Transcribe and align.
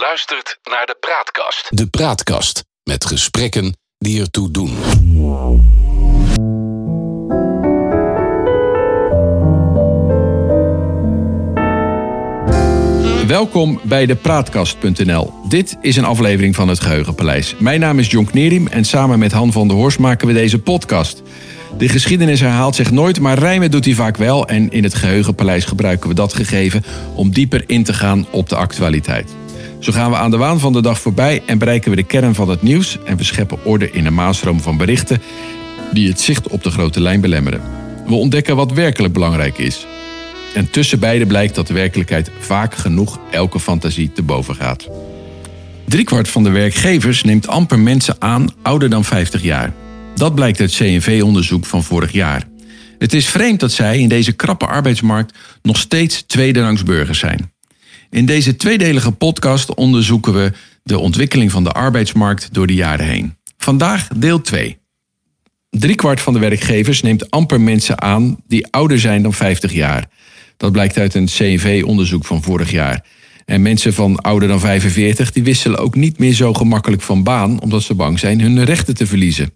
luistert 0.00 0.58
naar 0.70 0.86
de 0.86 0.96
Praatkast. 1.00 1.66
De 1.68 1.86
Praatkast 1.86 2.64
met 2.82 3.04
gesprekken 3.04 3.76
die 3.98 4.20
ertoe 4.20 4.50
doen. 4.50 4.76
Welkom 13.26 13.80
bij 13.82 14.06
de 14.06 14.16
Praatkast.nl. 14.16 15.32
Dit 15.48 15.76
is 15.80 15.96
een 15.96 16.04
aflevering 16.04 16.54
van 16.54 16.68
het 16.68 16.80
Geheugenpaleis. 16.80 17.54
Mijn 17.58 17.80
naam 17.80 17.98
is 17.98 18.10
John 18.10 18.26
Knerim 18.26 18.66
en 18.66 18.84
samen 18.84 19.18
met 19.18 19.32
Han 19.32 19.52
van 19.52 19.68
der 19.68 19.76
Horst 19.76 19.98
maken 19.98 20.26
we 20.26 20.32
deze 20.32 20.58
podcast. 20.58 21.22
De 21.78 21.88
geschiedenis 21.88 22.40
herhaalt 22.40 22.74
zich 22.74 22.90
nooit, 22.90 23.20
maar 23.20 23.38
rijmen 23.38 23.70
doet 23.70 23.84
hij 23.84 23.94
vaak 23.94 24.16
wel. 24.16 24.48
En 24.48 24.70
in 24.70 24.84
het 24.84 24.94
Geheugenpaleis 24.94 25.64
gebruiken 25.64 26.08
we 26.08 26.14
dat 26.14 26.34
gegeven 26.34 26.84
om 27.14 27.30
dieper 27.30 27.64
in 27.66 27.84
te 27.84 27.92
gaan 27.92 28.26
op 28.30 28.48
de 28.48 28.56
actualiteit. 28.56 29.38
Zo 29.80 29.92
gaan 29.92 30.10
we 30.10 30.16
aan 30.16 30.30
de 30.30 30.36
waan 30.36 30.60
van 30.60 30.72
de 30.72 30.82
dag 30.82 31.00
voorbij 31.00 31.42
en 31.46 31.58
bereiken 31.58 31.90
we 31.90 31.96
de 31.96 32.02
kern 32.02 32.34
van 32.34 32.48
het 32.48 32.62
nieuws. 32.62 32.98
En 33.04 33.16
we 33.16 33.24
scheppen 33.24 33.64
orde 33.64 33.90
in 33.90 34.06
een 34.06 34.14
maasroom 34.14 34.60
van 34.60 34.76
berichten 34.76 35.22
die 35.92 36.08
het 36.08 36.20
zicht 36.20 36.48
op 36.48 36.62
de 36.62 36.70
grote 36.70 37.00
lijn 37.00 37.20
belemmeren. 37.20 37.62
We 38.06 38.14
ontdekken 38.14 38.56
wat 38.56 38.72
werkelijk 38.72 39.12
belangrijk 39.12 39.58
is. 39.58 39.86
En 40.54 40.70
tussen 40.70 40.98
beide 40.98 41.26
blijkt 41.26 41.54
dat 41.54 41.66
de 41.66 41.74
werkelijkheid 41.74 42.30
vaak 42.38 42.74
genoeg 42.74 43.18
elke 43.30 43.60
fantasie 43.60 44.12
te 44.12 44.22
boven 44.22 44.54
gaat. 44.54 44.88
Driekwart 45.84 46.28
van 46.28 46.42
de 46.42 46.50
werkgevers 46.50 47.22
neemt 47.22 47.48
amper 47.48 47.78
mensen 47.78 48.16
aan 48.18 48.48
ouder 48.62 48.90
dan 48.90 49.04
50 49.04 49.42
jaar. 49.42 49.72
Dat 50.14 50.34
blijkt 50.34 50.60
uit 50.60 50.74
CNV-onderzoek 50.74 51.66
van 51.66 51.84
vorig 51.84 52.12
jaar. 52.12 52.48
Het 52.98 53.12
is 53.12 53.28
vreemd 53.28 53.60
dat 53.60 53.72
zij 53.72 53.98
in 53.98 54.08
deze 54.08 54.32
krappe 54.32 54.66
arbeidsmarkt 54.66 55.38
nog 55.62 55.76
steeds 55.76 56.22
tweederangs 56.26 56.82
burgers 56.82 57.18
zijn. 57.18 57.52
In 58.10 58.26
deze 58.26 58.56
tweedelige 58.56 59.12
podcast 59.12 59.74
onderzoeken 59.74 60.32
we 60.32 60.52
de 60.82 60.98
ontwikkeling 60.98 61.50
van 61.50 61.64
de 61.64 61.72
arbeidsmarkt 61.72 62.54
door 62.54 62.66
de 62.66 62.74
jaren 62.74 63.06
heen. 63.06 63.36
Vandaag 63.56 64.08
deel 64.16 64.40
2. 64.40 64.78
Driekwart 65.70 66.20
van 66.20 66.32
de 66.32 66.38
werkgevers 66.38 67.02
neemt 67.02 67.30
amper 67.30 67.60
mensen 67.60 68.00
aan 68.00 68.36
die 68.46 68.66
ouder 68.70 69.00
zijn 69.00 69.22
dan 69.22 69.32
50 69.32 69.72
jaar. 69.72 70.08
Dat 70.56 70.72
blijkt 70.72 70.98
uit 70.98 71.14
een 71.14 71.26
CNV-onderzoek 71.26 72.24
van 72.24 72.42
vorig 72.42 72.70
jaar. 72.70 73.04
En 73.44 73.62
mensen 73.62 73.94
van 73.94 74.16
ouder 74.16 74.48
dan 74.48 74.60
45 74.60 75.32
die 75.32 75.42
wisselen 75.42 75.78
ook 75.78 75.94
niet 75.94 76.18
meer 76.18 76.32
zo 76.32 76.54
gemakkelijk 76.54 77.02
van 77.02 77.22
baan 77.22 77.60
omdat 77.60 77.82
ze 77.82 77.94
bang 77.94 78.18
zijn 78.18 78.40
hun 78.40 78.64
rechten 78.64 78.94
te 78.94 79.06
verliezen. 79.06 79.50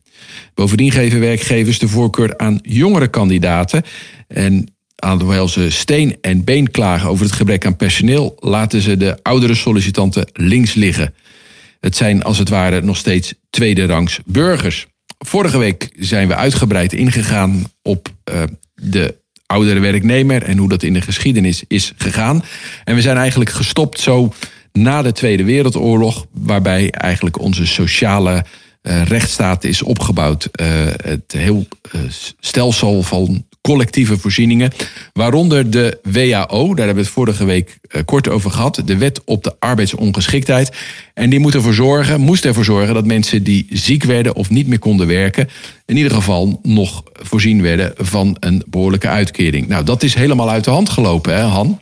Bovendien 0.55 0.91
geven 0.91 1.21
werkgevers 1.21 1.79
de 1.79 1.89
voorkeur 1.89 2.39
aan 2.39 2.59
jongere 2.63 3.09
kandidaten. 3.09 3.83
En 4.29 4.74
alhoewel 5.05 5.49
ze 5.49 5.71
steen 5.71 6.17
en 6.21 6.45
been 6.45 6.71
klagen 6.71 7.09
over 7.09 7.25
het 7.25 7.35
gebrek 7.35 7.67
aan 7.67 7.77
personeel, 7.77 8.37
laten 8.39 8.81
ze 8.81 8.97
de 8.97 9.19
oudere 9.23 9.55
sollicitanten 9.55 10.27
links 10.33 10.75
liggen. 10.75 11.15
Het 11.81 11.97
zijn 11.97 12.23
als 12.23 12.39
het 12.39 12.49
ware 12.49 12.83
nog 12.83 12.97
steeds 12.97 13.35
tweederangs 13.51 14.21
burgers. 14.25 14.87
Vorige 15.19 15.59
week 15.59 15.91
zijn 15.99 16.29
we 16.29 16.35
uitgebreid 16.35 16.93
ingegaan 16.93 17.65
op 17.83 18.09
uh, 18.35 18.43
de 18.75 19.15
oudere 19.47 19.81
werknemer 19.81 20.43
en 20.43 20.59
hoe 20.59 20.69
dat 20.69 20.83
in 20.83 20.93
de 20.93 21.01
geschiedenis 21.01 21.65
is 21.69 21.93
gegaan. 21.97 22.45
En 22.85 22.95
we 22.95 23.01
zijn 23.01 23.17
eigenlijk 23.17 23.51
gestopt 23.51 24.01
zo 24.01 24.33
na 24.73 25.03
de 25.03 25.13
Tweede 25.13 25.45
Wereldoorlog, 25.45 26.27
waarbij 26.33 26.91
eigenlijk 26.91 27.41
onze 27.41 27.67
sociale 27.67 28.45
uh, 28.83 29.03
rechtsstaat 29.03 29.65
is 29.65 29.83
opgebouwd. 29.83 30.49
Uh, 30.61 30.67
het 31.03 31.33
heel 31.33 31.69
stelsel 32.41 33.03
van 33.03 33.45
collectieve 33.69 34.19
voorzieningen, 34.19 34.73
waaronder 35.13 35.71
de 35.71 35.99
WHO, 36.03 36.75
daar 36.75 36.87
hebben 36.87 36.95
we 36.95 37.01
het 37.01 37.19
vorige 37.19 37.45
week 37.45 37.79
kort 38.05 38.29
over 38.29 38.51
gehad, 38.51 38.83
de 38.85 38.97
wet 38.97 39.21
op 39.25 39.45
de 39.45 39.55
arbeidsongeschiktheid. 39.59 40.77
En 41.15 41.31
die 41.31 41.39
moet 41.39 41.55
ervoor 41.55 41.75
zorgen, 41.75 42.21
moest 42.21 42.45
ervoor 42.45 42.65
zorgen 42.65 42.95
dat 42.95 43.07
mensen 43.07 43.43
die 43.43 43.67
ziek 43.71 44.05
werden 44.05 44.35
of 44.35 44.51
niet 44.51 44.67
meer 44.67 44.79
konden 44.79 45.07
werken, 45.07 45.49
in 45.87 45.97
ieder 45.97 46.13
geval 46.13 46.61
nog 46.63 47.03
voorzien 47.13 47.63
werden 47.63 47.93
van 47.97 48.37
een 48.41 48.63
behoorlijke 48.67 49.09
uitkering. 49.09 49.69
Nou, 49.69 49.85
dat 49.85 50.03
is 50.03 50.15
helemaal 50.15 50.51
uit 50.51 50.65
de 50.65 50.71
hand 50.71 50.89
gelopen, 50.89 51.35
hè, 51.35 51.43
Han? 51.43 51.81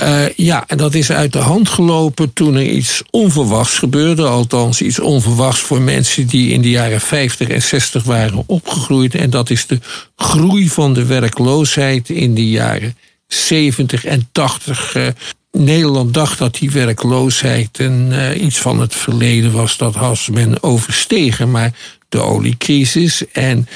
Uh, 0.00 0.28
ja, 0.36 0.64
en 0.66 0.76
dat 0.76 0.94
is 0.94 1.10
uit 1.10 1.32
de 1.32 1.38
hand 1.38 1.68
gelopen 1.68 2.32
toen 2.32 2.54
er 2.54 2.66
iets 2.66 3.02
onverwachts 3.10 3.78
gebeurde. 3.78 4.26
Althans, 4.26 4.82
iets 4.82 5.00
onverwachts 5.00 5.60
voor 5.60 5.80
mensen 5.80 6.26
die 6.26 6.52
in 6.52 6.62
de 6.62 6.70
jaren 6.70 7.00
50 7.00 7.48
en 7.48 7.62
60 7.62 8.04
waren 8.04 8.42
opgegroeid. 8.46 9.14
En 9.14 9.30
dat 9.30 9.50
is 9.50 9.66
de 9.66 9.78
groei 10.16 10.68
van 10.68 10.94
de 10.94 11.04
werkloosheid 11.04 12.08
in 12.08 12.34
de 12.34 12.48
jaren 12.48 12.96
70 13.26 14.04
en 14.04 14.28
80. 14.32 14.94
Uh, 14.94 15.06
Nederland 15.52 16.14
dacht 16.14 16.38
dat 16.38 16.54
die 16.54 16.70
werkloosheid 16.70 17.78
een, 17.78 18.08
uh, 18.10 18.42
iets 18.42 18.58
van 18.58 18.80
het 18.80 18.94
verleden 18.94 19.52
was. 19.52 19.76
Dat 19.76 19.94
had 19.94 20.28
men 20.32 20.62
overstegen. 20.62 21.50
Maar 21.50 21.72
de 22.08 22.20
oliecrisis 22.20 23.24
en 23.32 23.68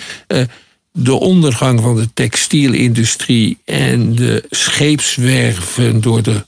de 0.98 1.12
ondergang 1.12 1.80
van 1.80 1.96
de 1.96 2.08
textielindustrie 2.14 3.58
en 3.64 4.14
de 4.14 4.44
scheepswerven 4.50 6.00
door 6.00 6.22
de 6.22 6.46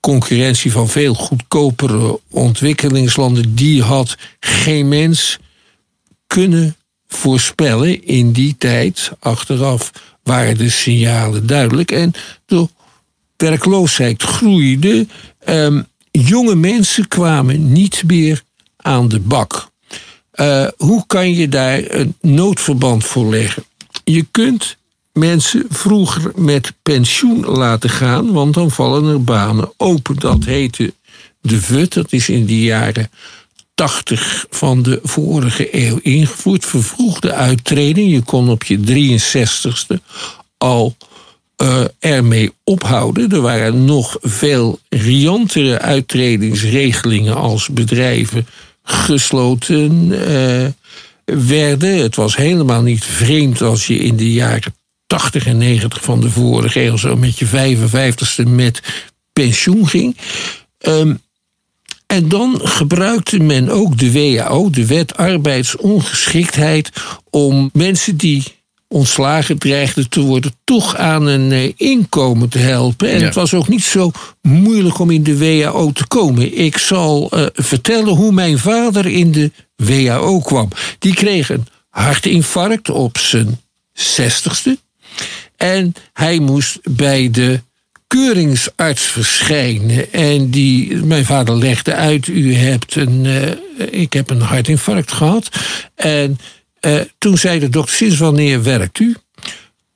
concurrentie 0.00 0.72
van 0.72 0.88
veel 0.88 1.14
goedkopere 1.14 2.20
ontwikkelingslanden, 2.30 3.54
die 3.54 3.82
had 3.82 4.16
geen 4.40 4.88
mens 4.88 5.38
kunnen 6.26 6.76
voorspellen 7.08 8.04
in 8.04 8.32
die 8.32 8.56
tijd. 8.58 9.12
Achteraf 9.18 9.90
waren 10.22 10.56
de 10.56 10.70
signalen 10.70 11.46
duidelijk 11.46 11.90
en 11.90 12.12
de 12.46 12.68
werkloosheid 13.36 14.22
groeide. 14.22 15.06
Um, 15.48 15.86
jonge 16.10 16.54
mensen 16.54 17.08
kwamen 17.08 17.72
niet 17.72 18.02
meer 18.06 18.42
aan 18.76 19.08
de 19.08 19.20
bak. 19.20 19.71
Uh, 20.40 20.66
hoe 20.76 21.04
kan 21.06 21.34
je 21.34 21.48
daar 21.48 21.90
een 21.90 22.14
noodverband 22.20 23.04
voor 23.04 23.30
leggen? 23.30 23.64
Je 24.04 24.26
kunt 24.30 24.76
mensen 25.12 25.64
vroeger 25.68 26.32
met 26.34 26.72
pensioen 26.82 27.46
laten 27.46 27.90
gaan, 27.90 28.32
want 28.32 28.54
dan 28.54 28.70
vallen 28.70 29.12
er 29.12 29.24
banen 29.24 29.72
open. 29.76 30.18
Dat 30.18 30.44
heette 30.44 30.94
de 31.40 31.60
VUT, 31.60 31.92
dat 31.92 32.12
is 32.12 32.28
in 32.28 32.46
de 32.46 32.62
jaren 32.62 33.10
80 33.74 34.46
van 34.50 34.82
de 34.82 35.00
vorige 35.02 35.84
eeuw 35.86 35.98
ingevoerd. 36.02 36.64
Vervroegde 36.64 37.32
uittreding. 37.32 38.12
Je 38.12 38.22
kon 38.22 38.48
op 38.48 38.64
je 38.64 38.78
63ste 38.78 40.02
al 40.58 40.96
uh, 41.62 41.84
ermee 41.98 42.52
ophouden. 42.64 43.30
Er 43.30 43.40
waren 43.40 43.84
nog 43.84 44.16
veel 44.20 44.78
riantere 44.88 45.78
uittredingsregelingen 45.78 47.36
als 47.36 47.68
bedrijven 47.68 48.46
gesloten 48.82 50.12
uh, 50.12 50.66
werden. 51.24 51.96
Het 52.02 52.16
was 52.16 52.36
helemaal 52.36 52.82
niet 52.82 53.04
vreemd 53.04 53.62
als 53.62 53.86
je 53.86 53.96
in 53.96 54.16
de 54.16 54.32
jaren 54.32 54.74
80 55.06 55.46
en 55.46 55.58
90 55.58 56.02
van 56.02 56.20
de 56.20 56.30
vorige 56.30 56.82
eeuw 56.82 56.96
zo 56.96 57.16
met 57.16 57.38
je 57.38 57.46
55ste 57.46 58.48
met 58.48 58.82
pensioen 59.32 59.88
ging. 59.88 60.16
Um, 60.78 61.20
en 62.06 62.28
dan 62.28 62.60
gebruikte 62.62 63.38
men 63.38 63.68
ook 63.68 63.98
de 63.98 64.12
WHO, 64.12 64.70
de 64.70 64.86
Wet 64.86 65.16
Arbeidsongeschiktheid, 65.16 66.90
om 67.30 67.70
mensen 67.72 68.16
die 68.16 68.44
ontslagen 68.92 69.58
dreigden 69.58 70.08
te 70.08 70.20
worden, 70.20 70.54
toch 70.64 70.96
aan 70.96 71.26
een 71.26 71.52
eh, 71.52 71.72
inkomen 71.76 72.48
te 72.48 72.58
helpen. 72.58 73.10
En 73.10 73.18
ja. 73.18 73.24
het 73.24 73.34
was 73.34 73.54
ook 73.54 73.68
niet 73.68 73.84
zo 73.84 74.10
moeilijk 74.42 74.98
om 74.98 75.10
in 75.10 75.22
de 75.22 75.38
WHO 75.38 75.92
te 75.92 76.06
komen. 76.06 76.58
Ik 76.58 76.78
zal 76.78 77.30
uh, 77.34 77.46
vertellen 77.52 78.14
hoe 78.14 78.32
mijn 78.32 78.58
vader 78.58 79.06
in 79.06 79.32
de 79.32 79.50
WHO 79.76 80.40
kwam. 80.40 80.68
Die 80.98 81.14
kreeg 81.14 81.50
een 81.50 81.66
hartinfarct 81.88 82.90
op 82.90 83.18
zijn 83.18 83.60
zestigste. 83.92 84.78
En 85.56 85.94
hij 86.12 86.38
moest 86.38 86.78
bij 86.82 87.30
de 87.30 87.60
keuringsarts 88.06 89.02
verschijnen. 89.02 90.12
En 90.12 90.50
die, 90.50 90.96
mijn 90.96 91.24
vader 91.24 91.56
legde 91.56 91.94
uit: 91.94 92.26
U 92.26 92.54
hebt 92.54 92.94
een, 92.94 93.24
uh, 93.24 93.50
ik 93.90 94.12
heb 94.12 94.30
een 94.30 94.40
hartinfarct 94.40 95.12
gehad. 95.12 95.48
En 95.94 96.38
uh, 96.86 97.00
toen 97.18 97.38
zei 97.38 97.58
de 97.58 97.68
dokter, 97.68 97.96
sinds 97.96 98.18
wanneer 98.18 98.62
werkt 98.62 98.98
u? 98.98 99.16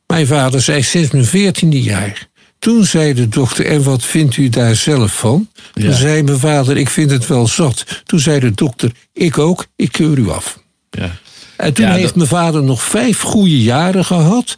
Mijn 0.07 0.27
vader 0.27 0.61
zei, 0.61 0.83
sinds 0.83 1.11
mijn 1.11 1.25
veertiende 1.25 1.83
jaar. 1.83 2.29
Toen 2.59 2.85
zei 2.85 3.15
de 3.15 3.29
dokter, 3.29 3.67
en 3.67 3.83
wat 3.83 4.05
vindt 4.05 4.37
u 4.37 4.49
daar 4.49 4.75
zelf 4.75 5.19
van? 5.19 5.49
Ja. 5.75 5.83
Toen 5.83 5.93
zei 5.93 6.23
mijn 6.23 6.39
vader, 6.39 6.77
ik 6.77 6.91
vind 6.91 7.11
het 7.11 7.27
wel 7.27 7.47
zat. 7.47 8.03
Toen 8.05 8.21
zei 8.21 8.41
de 8.41 8.55
dokter, 8.55 8.91
ik 9.13 9.39
ook, 9.39 9.67
ik 9.77 9.93
keur 9.93 10.19
u 10.19 10.31
af. 10.31 10.63
Ja. 10.91 11.17
En 11.57 11.75
toen 11.75 11.87
ja, 11.87 11.93
heeft 11.93 12.05
dat... 12.05 12.17
mijn 12.17 12.29
vader 12.29 12.63
nog 12.63 12.83
vijf 12.83 13.21
goede 13.21 13.63
jaren 13.63 14.05
gehad... 14.05 14.57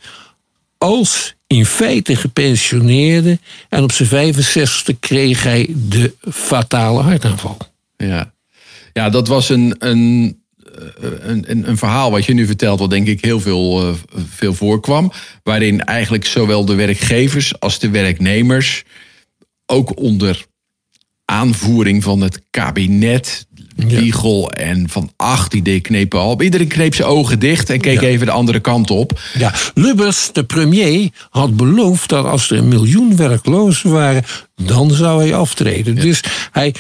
als 0.79 1.35
in 1.47 1.67
feite 1.67 2.17
gepensioneerde... 2.17 3.39
en 3.69 3.83
op 3.83 3.93
zijn 3.93 4.35
65ste 4.35 4.99
kreeg 5.01 5.43
hij 5.43 5.75
de 5.75 6.15
fatale 6.33 7.03
hartaanval. 7.03 7.57
Ja, 7.97 8.33
ja 8.93 9.11
dat 9.11 9.29
was 9.29 9.49
een... 9.49 9.75
een 9.79 10.37
een, 11.01 11.51
een, 11.51 11.69
een, 11.69 11.77
verhaal 11.79 12.11
wat 12.11 12.25
je 12.25 12.35
nu 12.35 12.47
vertelt, 12.47 12.79
wat 12.79 12.91
denk 12.91 13.07
ik 13.07 13.25
heel 13.25 13.41
veel, 13.41 13.89
uh, 13.89 13.95
veel 14.29 14.55
voorkwam. 14.55 15.13
Waarin 15.43 15.85
eigenlijk 15.85 16.25
zowel 16.25 16.65
de 16.65 16.75
werkgevers 16.75 17.61
als 17.61 17.79
de 17.79 17.91
werknemers 17.91 18.85
ook 19.67 19.99
onder 20.01 20.47
aanvoering 21.25 22.03
van 22.03 22.21
het 22.21 22.43
kabinet. 22.51 23.47
Wiegel 23.77 24.51
en 24.53 24.89
Van 24.89 25.13
Acht, 25.17 25.51
die 25.51 25.63
deed 25.63 25.83
knepen 25.83 26.19
al. 26.21 26.43
Iedereen 26.43 26.69
kneep 26.69 26.95
zijn 26.95 27.09
ogen 27.09 27.39
dicht 27.39 27.71
en 27.71 27.81
keek 27.81 28.01
Ja. 28.01 28.07
even 28.07 28.27
de 28.27 28.33
andere 28.33 28.61
kant 28.61 28.91
op. 28.91 29.21
Ja, 29.39 29.55
Lubbers, 29.75 30.31
de 30.33 30.45
premier, 30.45 31.11
had 31.31 31.57
beloofd 31.57 32.09
dat 32.09 32.25
als 32.25 32.51
er 32.51 32.59
een 32.59 32.69
miljoen 32.69 33.17
werklozen 33.17 33.91
waren, 33.91 34.25
dan 34.55 34.91
zou 34.91 35.23
hij 35.23 35.35
aftreden. 35.35 35.95
Dus 35.95 36.21
hij 36.53 36.75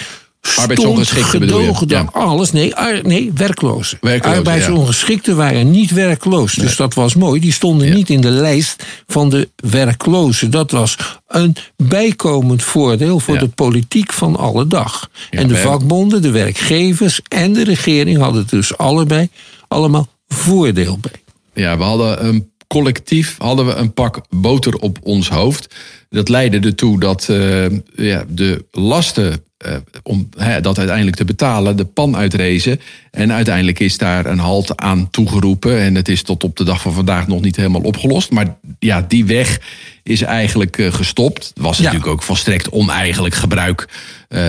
je? 0.54 1.22
gedogen 1.22 1.88
dan 1.88 2.02
Ja. 2.14 2.20
alles. 2.20 2.52
Nee, 2.52 2.74
ar- 2.74 3.00
nee 3.02 3.30
werklozen. 3.34 3.98
Arbeidsongeschikten 4.20 5.36
waren 5.36 5.70
niet 5.70 5.90
werkloos. 5.90 6.54
Dus 6.54 6.76
dat 6.76 6.94
was 6.94 7.14
mooi. 7.14 7.40
Die 7.40 7.52
stonden 7.52 7.86
Ja. 7.88 7.94
niet 7.94 8.10
in 8.10 8.20
de 8.20 8.30
lijst 8.30 8.84
van 9.06 9.30
de 9.30 9.48
werklozen. 9.56 10.50
Dat 10.50 10.70
was 10.70 10.96
een 11.26 11.56
bijkomend 11.76 12.62
voordeel 12.62 13.20
voor 13.20 13.38
de 13.38 13.48
politiek 13.48 14.12
van 14.12 14.36
alle 14.36 14.66
dag. 14.66 15.10
En 15.30 15.48
de 15.48 15.56
vakbonden, 15.56 16.22
de 16.22 16.30
werkgevers 16.30 17.20
en 17.28 17.52
de 17.52 17.64
regering 17.64 18.18
hadden 18.18 18.46
dus 18.50 18.76
allebei 18.76 19.28
allemaal 19.68 20.08
voordeel 20.28 20.98
bij. 21.00 21.22
Ja, 21.64 21.76
we 21.78 21.84
hadden 21.84 22.26
een 22.26 22.50
collectief 22.66 23.34
hadden 23.38 23.66
we 23.66 23.74
een 23.74 23.92
pak 23.92 24.20
boter 24.30 24.74
op 24.74 24.98
ons 25.02 25.28
hoofd. 25.28 25.74
Dat 26.10 26.28
leidde 26.28 26.58
ertoe 26.60 27.00
dat 27.00 27.28
eh, 27.28 27.64
ja, 27.96 28.24
de 28.28 28.64
lasten 28.70 29.42
eh, 29.58 29.72
om 30.02 30.28
dat 30.60 30.78
uiteindelijk 30.78 31.16
te 31.16 31.24
betalen 31.24 31.76
de 31.76 31.84
pan 31.84 32.16
uitrezen. 32.16 32.80
En 33.10 33.32
uiteindelijk 33.32 33.78
is 33.80 33.98
daar 33.98 34.26
een 34.26 34.38
halt 34.38 34.76
aan 34.80 35.10
toegeroepen. 35.10 35.78
En 35.80 35.94
het 35.94 36.08
is 36.08 36.22
tot 36.22 36.44
op 36.44 36.56
de 36.56 36.64
dag 36.64 36.80
van 36.80 36.92
vandaag 36.92 37.26
nog 37.26 37.40
niet 37.40 37.56
helemaal 37.56 37.80
opgelost. 37.80 38.30
Maar 38.30 38.56
ja, 38.78 39.04
die 39.08 39.24
weg 39.24 39.60
is 40.02 40.22
eigenlijk 40.22 40.78
eh, 40.78 40.92
gestopt. 40.92 41.52
Was 41.54 41.76
Ja. 41.76 41.82
natuurlijk 41.82 42.10
ook 42.12 42.22
volstrekt 42.22 42.70
oneigenlijk 42.70 43.34
gebruik 43.34 43.88
eh, 44.28 44.40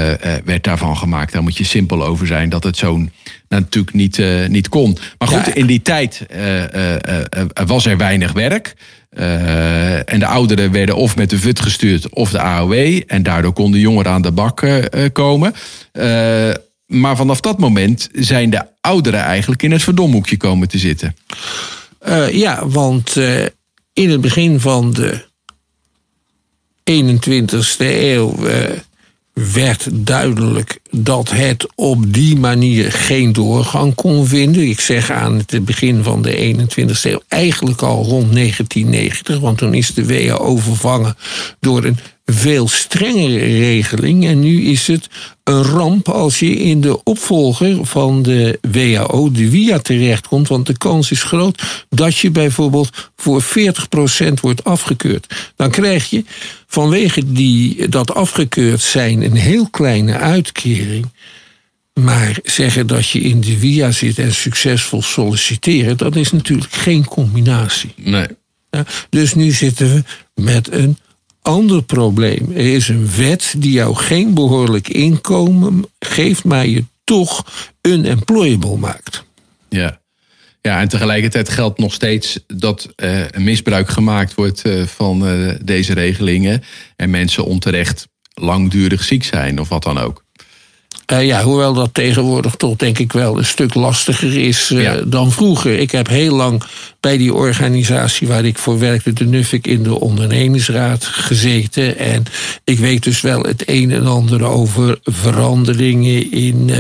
werd 0.46 0.64
daarvan 0.64 0.98
gemaakt. 0.98 1.34
Daar 1.34 1.44
moet 1.44 1.58
je 1.58 1.64
simpel 1.64 2.06
over 2.06 2.28
zijn 2.28 2.50
dat 2.50 2.64
het 2.64 2.78
zo'n 2.78 3.12
natuurlijk 3.50 3.96
niet, 3.96 4.22
niet 4.48 4.70
kon. 4.70 4.98
Maar 5.18 5.28
goed, 5.28 5.46
Ja. 5.46 5.54
in 5.54 5.66
die 5.66 5.82
tijd 5.82 6.26
was 7.66 7.86
er 7.86 7.98
weinig 7.98 8.32
werk. 8.32 8.76
Eh, 9.10 10.14
en 10.14 10.20
de 10.20 10.26
ouderen 10.26 10.72
werden 10.72 10.96
of 10.96 11.16
met 11.16 11.30
de 11.30 11.40
VUT 11.40 11.60
gestuurd 11.60 12.10
of 12.10 12.32
de 12.32 12.40
AOW. 12.40 13.02
En 13.08 13.24
daardoor 13.24 13.54
konden 13.54 13.80
jongeren 13.80 14.12
aan 14.12 14.22
de 14.22 14.32
bak 14.32 14.62
eh, 14.62 15.06
eh, 15.06 15.12
komen. 15.12 15.54
Maar 16.86 17.16
vanaf 17.16 17.40
dat 17.40 17.60
moment 17.60 18.10
zijn 18.14 18.50
de 18.50 18.66
ouderen 18.82 19.20
eigenlijk 19.20 19.64
in 19.64 19.72
het 19.72 19.84
verdomhoekje 19.84 20.38
komen 20.38 20.68
te 20.68 20.78
zitten. 20.78 21.16
Ja, 22.32 22.68
want 22.68 23.16
in 23.94 24.10
het 24.10 24.22
begin 24.22 24.60
van 24.60 24.94
de 24.94 25.26
21ste 26.84 27.86
eeuw 27.86 28.36
werd 29.54 29.88
duidelijk 29.92 30.80
dat 30.92 31.32
het 31.32 31.68
op 31.76 32.14
die 32.14 32.36
manier 32.36 32.92
geen 32.92 33.34
doorgang 33.34 33.96
kon 33.96 34.28
vinden. 34.28 34.70
Ik 34.70 34.80
zeg 34.80 35.12
aan 35.12 35.36
het 35.46 35.66
begin 35.66 36.04
van 36.04 36.22
de 36.22 36.56
21ste 36.56 37.02
eeuw, 37.02 37.22
eigenlijk 37.28 37.82
al 37.82 38.04
rond 38.04 38.34
1990, 38.34 39.40
want 39.40 39.58
toen 39.58 39.74
is 39.74 39.94
de 39.94 40.06
WHO 40.06 40.58
vervangen 40.58 41.16
door 41.60 41.84
een 41.84 41.98
veel 42.34 42.68
strengere 42.68 43.46
regeling. 43.46 44.26
En 44.26 44.40
nu 44.40 44.62
is 44.62 44.88
het 44.88 45.10
een 45.44 45.64
ramp 45.64 46.10
als 46.10 46.40
je 46.40 46.56
in 46.56 46.82
de 46.82 47.04
opvolger 47.04 47.86
van 47.86 48.22
de 48.22 48.60
WHO, 48.72 49.32
de 49.32 49.50
WIA, 49.50 49.80
terechtkomt. 49.80 50.48
Want 50.48 50.66
de 50.66 50.78
kans 50.78 51.12
is 51.12 51.24
groot 51.24 51.86
dat 51.90 52.18
je 52.18 52.32
bijvoorbeeld 52.32 53.12
voor 53.16 53.44
40% 53.44 53.46
wordt 54.42 54.64
afgekeurd. 54.64 55.52
Dan 55.56 55.72
krijg 55.72 56.10
je 56.10 56.24
vanwege 56.68 57.32
die, 57.34 57.90
dat 57.90 58.14
afgekeurd 58.14 58.82
zijn 58.82 59.24
een 59.24 59.36
heel 59.36 59.70
kleine 59.70 60.18
uitkering. 60.18 61.06
Maar 61.94 62.40
zeggen 62.44 62.88
dat 62.88 63.10
je 63.10 63.20
in 63.20 63.42
de 63.42 63.60
WIA 63.60 63.92
zit 63.92 64.20
en 64.20 64.34
succesvol 64.34 65.02
solliciteren, 65.02 65.98
dat 65.98 66.16
is 66.16 66.32
natuurlijk 66.32 66.74
geen 66.74 67.06
combinatie. 67.06 67.94
Nee. 67.96 68.28
Ja, 68.70 68.86
dus 69.10 69.34
nu 69.34 69.52
zitten 69.52 69.94
we 69.94 70.04
met 70.42 70.72
een 70.72 70.98
ander 71.42 71.84
probleem. 71.84 72.52
Er 72.52 72.74
is 72.74 72.88
een 72.88 73.10
wet 73.16 73.54
die 73.58 73.72
jou 73.72 73.96
geen 73.96 74.34
behoorlijk 74.34 74.88
inkomen 74.88 75.86
geeft, 76.00 76.44
maar 76.44 76.68
je 76.68 76.84
toch 77.04 77.46
unemployable 77.82 78.78
maakt. 78.78 79.24
Ja. 79.70 80.00
Ja, 80.62 80.80
en 80.80 80.88
tegelijkertijd 80.88 81.50
geldt 81.50 81.80
nog 81.80 81.94
steeds 81.94 82.40
dat 82.48 82.90
een 82.96 83.44
misbruik 83.44 83.90
gemaakt 83.90 84.34
wordt 84.34 84.62
eh, 84.62 84.84
van 84.84 85.28
eh, 85.28 85.56
deze 85.64 85.94
regelingen. 85.94 86.64
En 86.96 87.10
mensen 87.10 87.46
onterecht 87.46 88.08
langdurig 88.34 89.04
ziek 89.04 89.24
zijn 89.24 89.60
of 89.60 89.70
wat 89.70 89.84
dan 89.84 89.98
ook. 89.98 90.24
Eh, 91.06 91.26
ja, 91.26 91.44
hoewel 91.44 91.74
dat 91.74 91.94
tegenwoordig 91.94 92.56
toch 92.56 92.76
denk 92.76 93.00
ik 93.00 93.12
wel 93.14 93.38
een 93.38 93.46
stuk 93.46 93.74
lastiger 93.74 94.38
is 94.38 94.72
eh, 94.72 94.82
Ja. 94.82 95.02
dan 95.02 95.32
vroeger. 95.32 95.80
Ik 95.80 95.92
heb 95.92 96.08
heel 96.08 96.36
lang 96.36 96.64
bij 97.00 97.18
die 97.18 97.34
organisatie 97.34 98.28
waar 98.28 98.46
ik 98.46 98.58
voor 98.58 98.80
werkte, 98.80 99.14
de 99.14 99.26
NUFIC, 99.26 99.68
in 99.68 99.84
de 99.84 100.00
ondernemingsraad 100.00 101.06
gezeten. 101.06 101.98
En 101.98 102.24
ik 102.64 102.80
weet 102.80 103.04
dus 103.04 103.22
wel 103.22 103.42
het 103.44 103.64
een 103.66 103.92
en 103.92 104.06
ander 104.06 104.44
over 104.44 105.00
veranderingen 105.04 106.32
in 106.32 106.70
eh, 106.70 106.78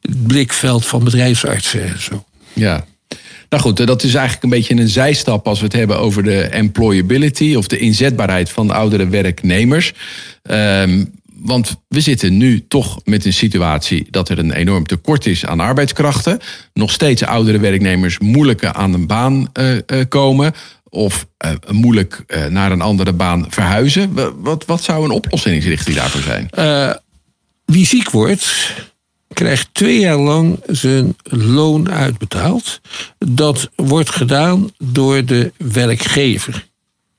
het 0.00 0.26
blikveld 0.26 0.86
van 0.86 1.04
bedrijfsartsen 1.04 1.82
en 1.82 2.00
zo. 2.02 2.24
Ja. 2.52 2.84
Nou 3.48 3.62
goed, 3.62 3.86
dat 3.86 4.02
is 4.02 4.14
eigenlijk 4.14 4.44
een 4.44 4.50
beetje 4.50 4.74
een 4.74 4.88
zijstap 4.88 5.46
als 5.48 5.58
we 5.58 5.64
het 5.64 5.74
hebben 5.74 5.98
over 5.98 6.22
de 6.22 6.40
employability 6.42 7.54
of 7.54 7.66
de 7.66 7.78
inzetbaarheid 7.78 8.50
van 8.50 8.66
de 8.66 8.72
oudere 8.72 9.08
werknemers. 9.08 9.92
Ehm, 10.42 11.04
want 11.42 11.76
we 11.88 12.00
zitten 12.00 12.36
nu 12.36 12.64
toch 12.68 13.00
met 13.04 13.24
een 13.24 13.32
situatie 13.32 14.06
dat 14.10 14.28
er 14.28 14.38
een 14.38 14.52
enorm 14.52 14.86
tekort 14.86 15.26
is 15.26 15.46
aan 15.46 15.60
arbeidskrachten. 15.60 16.38
Nog 16.72 16.90
steeds 16.90 17.24
oudere 17.24 17.58
werknemers 17.58 18.18
moeilijker 18.18 18.72
aan 18.72 18.94
een 18.94 19.06
baan 19.06 19.50
eh, 19.52 19.76
eh, 19.76 19.82
komen. 20.08 20.52
Of 20.88 21.26
eh, 21.36 21.50
moeilijk 21.70 22.24
naar 22.48 22.72
een 22.72 22.80
andere 22.80 23.12
baan 23.12 23.46
verhuizen. 23.48 24.14
Wa- 24.14 24.32
Wat, 24.34 24.64
wat 24.64 24.82
zou 24.82 25.04
een 25.04 25.10
oplossingsrichting 25.10 25.96
daarvoor 25.96 26.22
zijn? 26.22 26.50
Wie 27.64 27.86
ziek 27.86 28.10
wordt, 28.10 28.74
krijgt 29.32 29.68
twee 29.72 29.98
jaar 29.98 30.18
lang 30.18 30.60
zijn 30.66 31.16
loon 31.22 31.90
uitbetaald. 31.90 32.80
Dat 33.18 33.70
wordt 33.76 34.10
gedaan 34.10 34.70
door 34.78 35.24
de 35.24 35.52
werkgever. 35.56 36.66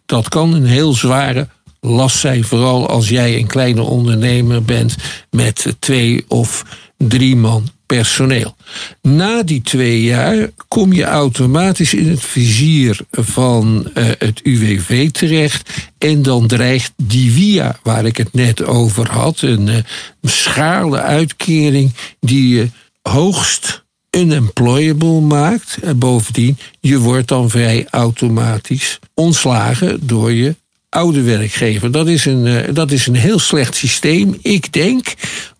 Dat 0.05 0.29
kan 0.29 0.53
een 0.53 0.65
heel 0.65 0.93
zware 0.93 1.47
last 1.81 2.17
zijn, 2.17 2.43
vooral 2.43 2.87
als 2.87 3.09
jij 3.09 3.37
een 3.37 3.47
kleine 3.47 3.81
ondernemer 3.81 4.63
bent 4.63 4.95
met 5.29 5.75
twee 5.79 6.25
of 6.27 6.65
drie 6.97 7.35
man 7.35 7.69
personeel. 7.85 8.55
Na 9.01 9.43
die 9.43 9.61
twee 9.61 10.01
jaar 10.01 10.49
kom 10.67 10.93
je 10.93 11.03
automatisch 11.03 11.93
in 11.93 12.09
het 12.09 12.21
vizier 12.21 12.99
van 13.11 13.89
eh, 13.93 14.05
het 14.17 14.41
UWV 14.43 15.09
terecht. 15.09 15.69
En 15.97 16.21
dan 16.21 16.47
dreigt 16.47 16.93
die 16.95 17.31
via, 17.31 17.79
waar 17.83 18.05
ik 18.05 18.17
het 18.17 18.33
net 18.33 18.63
over 18.63 19.09
had, 19.09 19.41
een 19.41 19.67
eh, 19.67 19.83
schale 20.21 21.01
uitkering 21.01 21.93
die 22.19 22.55
je 22.55 22.69
hoogst 23.01 23.83
unemployable 24.17 25.19
maakt. 25.19 25.77
En 25.81 25.99
bovendien, 25.99 26.57
je 26.79 26.99
wordt 26.99 27.27
dan 27.27 27.49
vrij 27.49 27.87
automatisch 27.89 28.99
ontslagen 29.13 30.07
door 30.07 30.31
je 30.31 30.55
oude 30.91 31.21
werkgever. 31.21 31.91
Dat 31.91 32.07
is 32.07 32.25
een, 32.25 32.47
eh, 32.47 32.73
dat 32.73 32.91
is 32.91 33.07
een 33.07 33.15
heel 33.15 33.39
slecht 33.39 33.75
systeem. 33.75 34.37
Ik 34.41 34.73
denk 34.73 35.13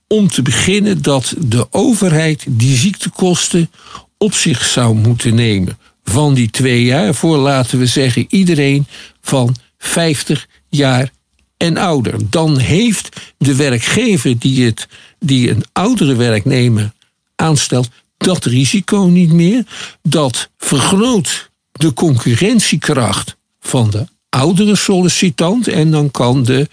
om 0.08 0.28
te 0.28 0.42
beginnen 0.42 1.02
dat 1.02 1.34
de 1.38 1.68
overheid 1.72 2.46
die 2.48 2.78
ziektekosten 2.78 3.72
op 4.18 4.34
zich 4.34 4.66
zou 4.66 4.96
moeten 4.96 5.36
nemen. 5.36 5.78
Van 6.04 6.34
die 6.34 6.50
twee 6.50 6.84
jaar 6.84 7.16
voor, 7.16 7.38
laten 7.38 7.80
we 7.80 7.86
zeggen, 7.86 8.26
iedereen 8.30 8.86
van 9.22 9.56
50 9.78 10.48
jaar 10.70 11.12
en 11.58 11.78
ouder. 11.78 12.30
Dan 12.30 12.58
heeft 12.58 13.10
de 13.38 13.56
werkgever 13.56 14.40
die, 14.40 14.66
het, 14.66 14.88
die 15.20 15.50
een 15.50 15.64
oudere 15.72 16.16
werknemer 16.16 16.92
aanstelt, 17.36 17.90
dat 18.18 18.46
risico 18.46 19.04
niet 19.04 19.32
meer. 19.32 19.66
Dat 20.02 20.50
vergroot 20.58 21.50
de 21.72 21.94
concurrentiekracht 21.94 23.38
van 23.60 23.90
de 23.90 24.08
oudere 24.32 24.76
sollicitant. 24.76 25.68
En 25.68 25.92
dan 25.92 26.12
kan 26.12 26.44
de 26.44 26.68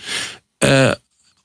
eh, 0.58 0.90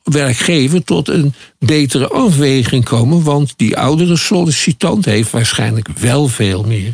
werkgever 0.03 0.83
tot 0.83 1.07
een 1.07 1.33
betere 1.59 2.07
afweging 2.07 2.83
komen. 2.83 3.23
Want 3.23 3.53
die 3.57 3.77
oudere 3.77 4.17
sollicitant 4.17 5.05
heeft 5.05 5.31
waarschijnlijk 5.31 5.87
wel 5.87 6.27
veel 6.27 6.63
meer 6.63 6.93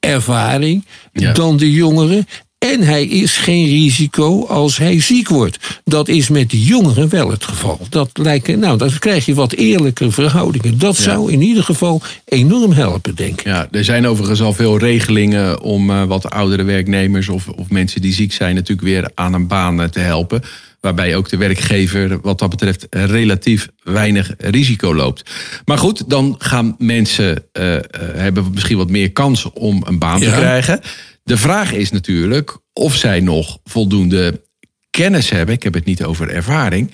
ervaring 0.00 0.84
Ja. 1.12 1.32
dan 1.32 1.56
de 1.56 1.70
jongere. 1.72 2.26
En 2.58 2.82
hij 2.82 3.04
is 3.04 3.36
geen 3.36 3.66
risico 3.66 4.46
als 4.46 4.78
hij 4.78 5.00
ziek 5.00 5.28
wordt. 5.28 5.80
Dat 5.84 6.08
is 6.08 6.28
met 6.28 6.50
de 6.50 6.62
jongeren 6.62 7.08
wel 7.08 7.30
het 7.30 7.44
geval. 7.44 7.80
Dat 7.88 8.10
lijkt, 8.12 8.56
nou, 8.56 8.78
dan 8.78 8.90
krijg 8.98 9.26
je 9.26 9.34
wat 9.34 9.52
eerlijke 9.52 10.10
verhoudingen. 10.10 10.78
Dat 10.78 10.96
zou 10.96 11.32
in 11.32 11.42
ieder 11.42 11.64
geval 11.64 12.02
enorm 12.24 12.72
helpen, 12.72 13.14
denk 13.14 13.40
ik. 13.40 13.46
Ja, 13.46 13.68
er 13.70 13.84
zijn 13.84 14.06
overigens 14.06 14.40
al 14.40 14.52
veel 14.52 14.78
regelingen 14.78 15.60
om 15.60 15.90
uh, 15.90 16.04
wat 16.04 16.30
oudere 16.30 16.62
werknemers 16.62 17.28
of, 17.28 17.48
of 17.48 17.70
mensen 17.70 18.00
die 18.00 18.12
ziek 18.12 18.32
zijn 18.32 18.54
natuurlijk 18.54 18.88
weer 18.88 19.10
aan 19.14 19.34
een 19.34 19.46
baan 19.46 19.82
eh, 19.82 19.88
te 19.88 20.00
helpen. 20.00 20.42
Waarbij 20.80 21.16
ook 21.16 21.28
de 21.28 21.36
werkgever 21.36 22.20
wat 22.20 22.38
dat 22.38 22.50
betreft 22.50 22.86
relatief 22.90 23.68
weinig 23.82 24.34
risico 24.38 24.94
loopt. 24.94 25.30
Maar 25.64 25.78
goed, 25.78 26.10
dan 26.10 26.34
gaan 26.38 26.74
mensen 26.78 27.44
uh, 27.52 27.76
hebben 28.14 28.50
misschien 28.54 28.76
wat 28.76 28.90
meer 28.90 29.12
kans 29.12 29.52
om 29.52 29.82
een 29.86 29.98
baan 29.98 30.20
ja. 30.20 30.30
te 30.30 30.36
krijgen. 30.36 30.80
De 31.28 31.36
vraag 31.36 31.72
is 31.72 31.90
natuurlijk 31.90 32.58
of 32.72 32.94
zij 32.94 33.20
nog 33.20 33.58
voldoende 33.64 34.42
kennis 34.90 35.30
hebben. 35.30 35.54
Ik 35.54 35.62
heb 35.62 35.74
het 35.74 35.84
niet 35.84 36.04
over 36.04 36.30
ervaring. 36.30 36.90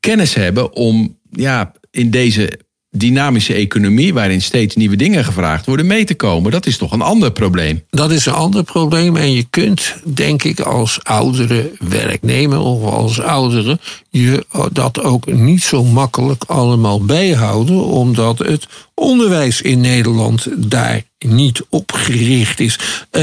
Kennis 0.00 0.34
hebben 0.34 0.72
om 0.74 1.18
ja, 1.30 1.72
in 1.90 2.10
deze 2.10 2.60
dynamische 2.90 3.54
economie, 3.54 4.14
waarin 4.14 4.42
steeds 4.42 4.76
nieuwe 4.76 4.96
dingen 4.96 5.24
gevraagd 5.24 5.66
worden, 5.66 5.86
mee 5.86 6.04
te 6.04 6.14
komen. 6.14 6.50
Dat 6.50 6.66
is 6.66 6.76
toch 6.76 6.92
een 6.92 7.02
ander 7.02 7.32
probleem. 7.32 7.84
Dat 7.90 8.10
is 8.10 8.26
een 8.26 8.32
ander 8.32 8.62
probleem. 8.64 9.16
En 9.16 9.32
je 9.32 9.46
kunt, 9.50 9.94
denk 10.04 10.42
ik, 10.42 10.60
als 10.60 11.04
oudere 11.04 11.70
werknemer 11.78 12.60
of 12.60 12.92
als 12.92 13.20
oudere, 13.20 13.78
je 14.10 14.46
dat 14.72 15.02
ook 15.02 15.32
niet 15.32 15.62
zo 15.62 15.84
makkelijk 15.84 16.44
allemaal 16.44 17.04
bijhouden, 17.04 17.84
omdat 17.84 18.38
het 18.38 18.66
onderwijs 18.94 19.62
in 19.62 19.80
Nederland 19.80 20.46
daar 20.70 21.02
niet 21.18 21.62
op 21.68 21.92
gericht 21.92 22.60
is. 22.60 22.78
Uh, 23.12 23.22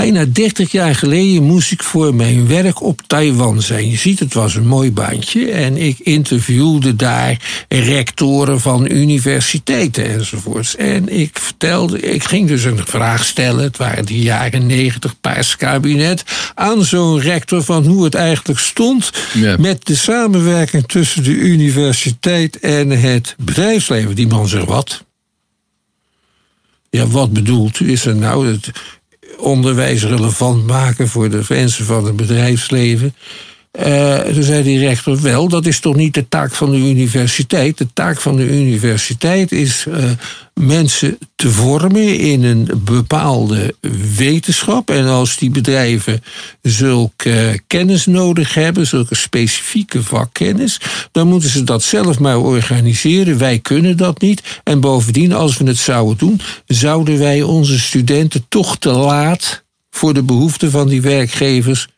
Bijna 0.00 0.24
30 0.24 0.72
jaar 0.72 0.94
geleden 0.94 1.42
moest 1.42 1.72
ik 1.72 1.82
voor 1.82 2.14
mijn 2.14 2.48
werk 2.48 2.82
op 2.82 3.00
Taiwan 3.06 3.62
zijn. 3.62 3.90
Je 3.90 3.96
ziet, 3.96 4.18
het 4.18 4.34
was 4.34 4.54
een 4.54 4.66
mooi 4.66 4.92
baantje. 4.92 5.50
En 5.50 5.76
ik 5.76 5.98
interviewde 5.98 6.96
daar 6.96 7.64
rectoren 7.68 8.60
van 8.60 8.90
universiteiten 8.90 10.06
enzovoorts. 10.06 10.76
En 10.76 11.08
ik 11.08 11.38
vertelde, 11.38 12.00
ik 12.00 12.24
ging 12.24 12.48
dus 12.48 12.64
een 12.64 12.86
vraag 12.86 13.24
stellen. 13.24 13.62
Het 13.62 13.76
waren 13.76 14.06
de 14.06 14.18
jaren 14.18 14.66
90 14.66 15.20
paars 15.20 15.56
kabinet. 15.56 16.24
Aan 16.54 16.84
zo'n 16.84 17.20
rector 17.20 17.62
van 17.62 17.86
hoe 17.86 18.04
het 18.04 18.14
eigenlijk 18.14 18.60
stond. 18.60 19.12
Ja. 19.34 19.56
Met 19.58 19.86
de 19.86 19.96
samenwerking 19.96 20.86
tussen 20.86 21.22
de 21.22 21.34
universiteit 21.34 22.58
en 22.58 22.90
het 22.90 23.34
bedrijfsleven. 23.38 24.14
Die 24.14 24.26
man 24.26 24.48
zegt 24.48 24.66
wat? 24.66 25.04
Ja, 26.90 27.06
wat 27.06 27.32
bedoelt 27.32 27.80
u? 27.80 27.90
Is 27.90 28.06
er 28.06 28.16
nou 28.16 28.48
het 28.48 28.70
onderwijs 29.38 30.04
relevant 30.04 30.66
maken 30.66 31.08
voor 31.08 31.30
de 31.30 31.42
mensen 31.48 31.84
van 31.84 32.04
het 32.04 32.16
bedrijfsleven. 32.16 33.14
Uh, 33.82 34.18
toen 34.18 34.42
zei 34.42 34.62
die 34.62 34.78
rechter 34.78 35.22
wel, 35.22 35.48
dat 35.48 35.66
is 35.66 35.80
toch 35.80 35.96
niet 35.96 36.14
de 36.14 36.28
taak 36.28 36.52
van 36.52 36.70
de 36.70 36.76
universiteit. 36.76 37.78
De 37.78 37.86
taak 37.92 38.20
van 38.20 38.36
de 38.36 38.48
universiteit 38.48 39.52
is 39.52 39.86
uh, 39.88 40.04
mensen 40.54 41.18
te 41.36 41.50
vormen 41.50 42.18
in 42.18 42.44
een 42.44 42.70
bepaalde 42.84 43.74
wetenschap. 44.16 44.90
En 44.90 45.06
als 45.06 45.36
die 45.36 45.50
bedrijven 45.50 46.22
zulke 46.62 47.60
kennis 47.66 48.06
nodig 48.06 48.54
hebben, 48.54 48.86
zulke 48.86 49.14
specifieke 49.14 50.02
vakkennis, 50.02 50.80
dan 51.12 51.28
moeten 51.28 51.50
ze 51.50 51.64
dat 51.64 51.82
zelf 51.82 52.18
maar 52.18 52.38
organiseren. 52.38 53.38
Wij 53.38 53.58
kunnen 53.58 53.96
dat 53.96 54.20
niet. 54.20 54.60
En 54.64 54.80
bovendien, 54.80 55.32
als 55.32 55.56
we 55.56 55.64
het 55.66 55.78
zouden 55.78 56.18
doen, 56.18 56.40
zouden 56.66 57.18
wij 57.18 57.42
onze 57.42 57.78
studenten 57.78 58.44
toch 58.48 58.78
te 58.78 58.90
laat 58.90 59.64
voor 59.90 60.14
de 60.14 60.22
behoeften 60.22 60.70
van 60.70 60.88
die 60.88 61.00
werkgevers 61.00 61.88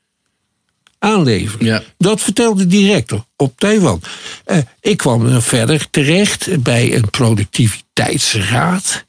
aanleveren. 0.99 1.67
Ja. 1.67 1.83
Dat 1.99 2.21
vertelde 2.21 2.67
de 2.67 2.77
director 2.77 3.25
op 3.37 3.53
Taiwan. 3.59 4.01
Uh, 4.47 4.57
ik 4.81 4.97
kwam 4.97 5.41
verder 5.41 5.87
terecht 5.91 6.63
bij 6.63 6.95
een 6.95 7.11
productiviteitsraad. 7.11 9.05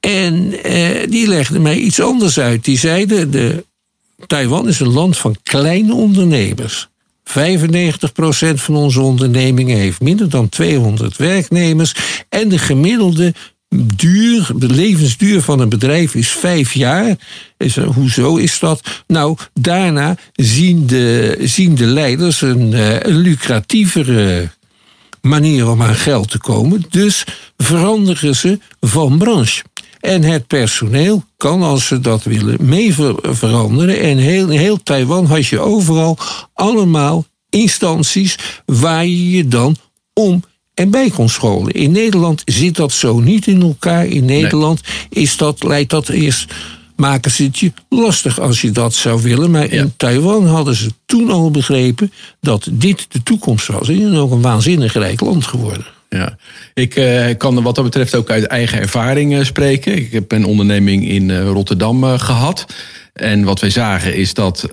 En 0.00 0.54
uh, 0.66 1.06
die 1.08 1.26
legde 1.28 1.58
mij 1.58 1.76
iets 1.76 2.00
anders 2.00 2.38
uit. 2.38 2.64
Die 2.64 2.78
zeiden: 2.78 3.30
de, 3.30 3.64
Taiwan 4.26 4.68
is 4.68 4.80
een 4.80 4.92
land 4.92 5.16
van 5.16 5.36
kleine 5.42 5.94
ondernemers. 5.94 6.90
95% 7.24 7.32
van 8.54 8.76
onze 8.76 9.00
ondernemingen 9.00 9.76
heeft 9.76 10.00
minder 10.00 10.28
dan 10.28 10.48
200 10.48 11.16
werknemers. 11.16 11.94
En 12.28 12.48
de 12.48 12.58
gemiddelde 12.58 13.34
duur, 13.72 14.50
de 14.56 14.68
levensduur 14.68 15.42
van 15.42 15.60
een 15.60 15.68
bedrijf 15.68 16.14
is 16.14 16.28
vijf 16.28 16.72
jaar. 16.72 17.16
Is, 17.56 17.76
hoezo 17.76 18.36
is 18.36 18.58
dat? 18.58 19.02
Nou, 19.06 19.36
daarna 19.54 20.16
zien 20.32 20.86
de, 20.86 21.36
zien 21.40 21.74
de 21.74 21.86
leiders 21.86 22.40
een, 22.40 22.72
uh, 22.72 23.00
een 23.00 23.16
lucratievere 23.16 24.50
manier 25.20 25.68
om 25.68 25.82
aan 25.82 25.94
geld 25.94 26.30
te 26.30 26.38
komen. 26.38 26.84
Dus 26.90 27.24
veranderen 27.56 28.36
ze 28.36 28.58
van 28.80 29.18
branche. 29.18 29.62
En 30.00 30.22
het 30.22 30.46
personeel 30.46 31.24
kan, 31.36 31.62
als 31.62 31.86
ze 31.86 32.00
dat 32.00 32.22
willen, 32.22 32.56
mee 32.60 32.94
veranderen. 33.22 34.00
En 34.00 34.18
heel, 34.18 34.48
heel 34.48 34.82
Taiwan 34.82 35.26
had 35.26 35.46
je 35.46 35.58
overal 35.58 36.18
allemaal 36.54 37.26
instanties 37.50 38.36
waar 38.66 39.06
je 39.06 39.30
je 39.30 39.48
dan 39.48 39.76
om 40.12 40.42
en 40.82 40.90
bij 40.90 41.10
kon 41.10 41.28
scholen. 41.28 41.72
In 41.72 41.92
Nederland 41.92 42.42
zit 42.44 42.76
dat 42.76 42.92
zo 42.92 43.20
niet 43.20 43.46
in 43.46 43.62
elkaar. 43.62 44.06
In 44.06 44.24
Nederland 44.24 44.80
is 45.08 45.36
dat, 45.36 45.62
leidt 45.62 45.90
dat 45.90 46.08
eerst 46.08 46.54
maken 46.96 47.30
ze 47.30 47.42
het 47.42 47.58
je 47.58 47.72
lastig 47.88 48.40
als 48.40 48.60
je 48.60 48.70
dat 48.70 48.94
zou 48.94 49.22
willen. 49.22 49.50
Maar 49.50 49.74
ja. 49.74 49.82
in 49.82 49.92
Taiwan 49.96 50.46
hadden 50.46 50.74
ze 50.74 50.90
toen 51.06 51.30
al 51.30 51.50
begrepen 51.50 52.12
dat 52.40 52.68
dit 52.70 53.06
de 53.08 53.22
toekomst 53.22 53.66
was. 53.66 53.88
En 53.88 54.12
is 54.12 54.18
ook 54.18 54.30
een 54.30 54.42
waanzinnig 54.42 54.92
rijk 54.92 55.20
land 55.20 55.44
geworden. 55.44 55.84
Ja, 56.08 56.36
ik 56.74 56.96
uh, 56.96 57.26
kan 57.36 57.62
wat 57.62 57.74
dat 57.74 57.84
betreft 57.84 58.14
ook 58.14 58.30
uit 58.30 58.44
eigen 58.44 58.80
ervaring 58.80 59.32
uh, 59.32 59.44
spreken. 59.44 59.96
Ik 59.96 60.12
heb 60.12 60.32
een 60.32 60.44
onderneming 60.44 61.08
in 61.08 61.28
uh, 61.28 61.46
Rotterdam 61.46 62.04
gehad. 62.04 62.66
En 63.12 63.44
wat 63.44 63.60
wij 63.60 63.70
zagen 63.70 64.14
is 64.14 64.34
dat 64.34 64.68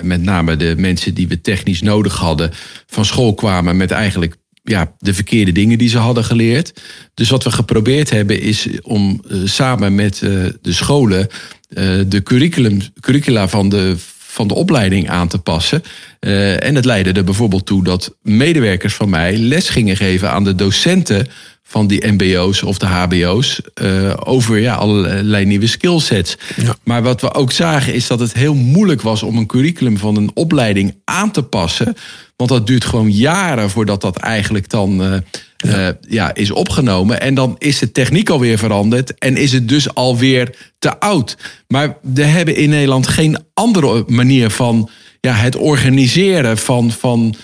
met 0.00 0.22
name 0.22 0.56
de 0.56 0.74
mensen 0.76 1.14
die 1.14 1.28
we 1.28 1.40
technisch 1.40 1.82
nodig 1.82 2.16
hadden 2.16 2.50
van 2.86 3.04
school 3.04 3.34
kwamen 3.34 3.76
met 3.76 3.90
eigenlijk 3.90 4.36
ja, 4.62 4.92
de 4.98 5.14
verkeerde 5.14 5.52
dingen 5.52 5.78
die 5.78 5.88
ze 5.88 5.98
hadden 5.98 6.24
geleerd. 6.24 6.80
Dus 7.14 7.30
wat 7.30 7.44
we 7.44 7.50
geprobeerd 7.50 8.10
hebben 8.10 8.40
is 8.40 8.68
om 8.82 9.22
uh, 9.28 9.40
samen 9.44 9.94
met 9.94 10.20
uh, 10.20 10.46
de 10.62 10.72
scholen 10.72 11.28
uh, 11.68 12.00
de 12.06 12.22
curriculum, 12.22 12.80
curricula 13.00 13.48
van 13.48 13.68
de, 13.68 13.94
van 14.18 14.48
de 14.48 14.54
opleiding 14.54 15.08
aan 15.08 15.28
te 15.28 15.38
passen. 15.38 15.82
en 16.20 16.74
het 16.74 16.84
leidde 16.84 17.12
er 17.12 17.24
bijvoorbeeld 17.24 17.66
toe 17.66 17.84
dat 17.84 18.16
medewerkers 18.22 18.94
van 18.94 19.10
mij 19.10 19.36
les 19.36 19.68
gingen 19.68 19.96
geven 19.96 20.30
aan 20.30 20.44
de 20.44 20.54
docenten 20.54 21.26
van 21.70 21.86
die 21.86 22.06
MBO's 22.06 22.62
of 22.62 22.78
de 22.78 22.86
HBO's 22.86 23.60
uh, 23.82 24.12
over 24.24 24.58
ja, 24.58 24.74
allerlei 24.74 25.44
nieuwe 25.44 25.66
skillsets. 25.66 26.36
Ja. 26.56 26.76
Maar 26.84 27.02
wat 27.02 27.20
we 27.20 27.34
ook 27.34 27.52
zagen 27.52 27.94
is 27.94 28.06
dat 28.06 28.20
het 28.20 28.32
heel 28.32 28.54
moeilijk 28.54 29.02
was 29.02 29.22
om 29.22 29.36
een 29.36 29.46
curriculum 29.46 29.98
van 29.98 30.16
een 30.16 30.30
opleiding 30.34 30.94
aan 31.04 31.30
te 31.30 31.42
passen. 31.42 31.94
Want 32.40 32.52
dat 32.52 32.66
duurt 32.66 32.84
gewoon 32.84 33.10
jaren 33.10 33.70
voordat 33.70 34.00
dat 34.00 34.16
eigenlijk 34.16 34.68
dan 34.68 35.02
uh, 35.02 35.16
ja. 35.56 35.88
Uh, 35.88 35.88
ja. 36.08 36.34
is 36.34 36.50
opgenomen. 36.50 37.20
En 37.20 37.34
dan 37.34 37.56
is 37.58 37.78
de 37.78 37.92
techniek 37.92 38.30
alweer 38.30 38.58
veranderd 38.58 39.18
en 39.18 39.36
is 39.36 39.52
het 39.52 39.68
dus 39.68 39.94
alweer 39.94 40.72
te 40.78 41.00
oud. 41.00 41.36
Maar 41.68 41.96
we 42.02 42.22
hebben 42.22 42.56
in 42.56 42.70
Nederland 42.70 43.06
geen 43.06 43.38
andere 43.54 44.04
manier 44.06 44.50
van 44.50 44.90
ja, 45.20 45.32
het 45.32 45.56
organiseren 45.56 46.58
van. 46.58 46.90
van 46.90 47.34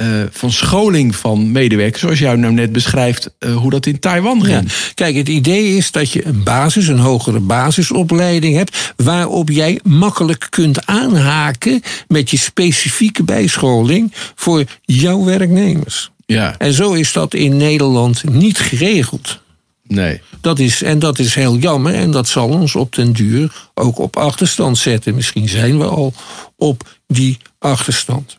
uh, 0.00 0.22
van 0.30 0.52
scholing 0.52 1.16
van 1.16 1.52
medewerkers, 1.52 2.00
zoals 2.00 2.18
jou 2.18 2.38
nou 2.38 2.52
net 2.52 2.72
beschrijft, 2.72 3.34
uh, 3.38 3.56
hoe 3.56 3.70
dat 3.70 3.86
in 3.86 3.98
Taiwan 3.98 4.44
ging. 4.44 4.70
Ja. 4.70 4.92
Kijk, 4.94 5.16
het 5.16 5.28
idee 5.28 5.76
is 5.76 5.90
dat 5.90 6.12
je 6.12 6.26
een 6.26 6.42
basis, 6.42 6.88
een 6.88 6.98
hogere 6.98 7.40
basisopleiding 7.40 8.56
hebt, 8.56 8.92
waarop 8.96 9.48
jij 9.50 9.80
makkelijk 9.82 10.46
kunt 10.50 10.86
aanhaken 10.86 11.82
met 12.08 12.30
je 12.30 12.36
specifieke 12.36 13.22
bijscholing 13.22 14.12
voor 14.34 14.64
jouw 14.82 15.24
werknemers. 15.24 16.10
Ja. 16.26 16.54
En 16.58 16.72
zo 16.72 16.92
is 16.92 17.12
dat 17.12 17.34
in 17.34 17.56
Nederland 17.56 18.30
niet 18.30 18.58
geregeld. 18.58 19.40
Nee. 19.86 20.20
Dat 20.40 20.58
is, 20.58 20.82
en 20.82 20.98
dat 20.98 21.18
is 21.18 21.34
heel 21.34 21.56
jammer 21.56 21.94
en 21.94 22.10
dat 22.10 22.28
zal 22.28 22.48
ons 22.48 22.74
op 22.74 22.94
den 22.94 23.12
duur 23.12 23.68
ook 23.74 23.98
op 23.98 24.16
achterstand 24.16 24.78
zetten. 24.78 25.14
Misschien 25.14 25.48
zijn 25.48 25.78
we 25.78 25.84
al 25.84 26.12
op 26.56 26.96
die 27.06 27.38
achterstand. 27.58 28.36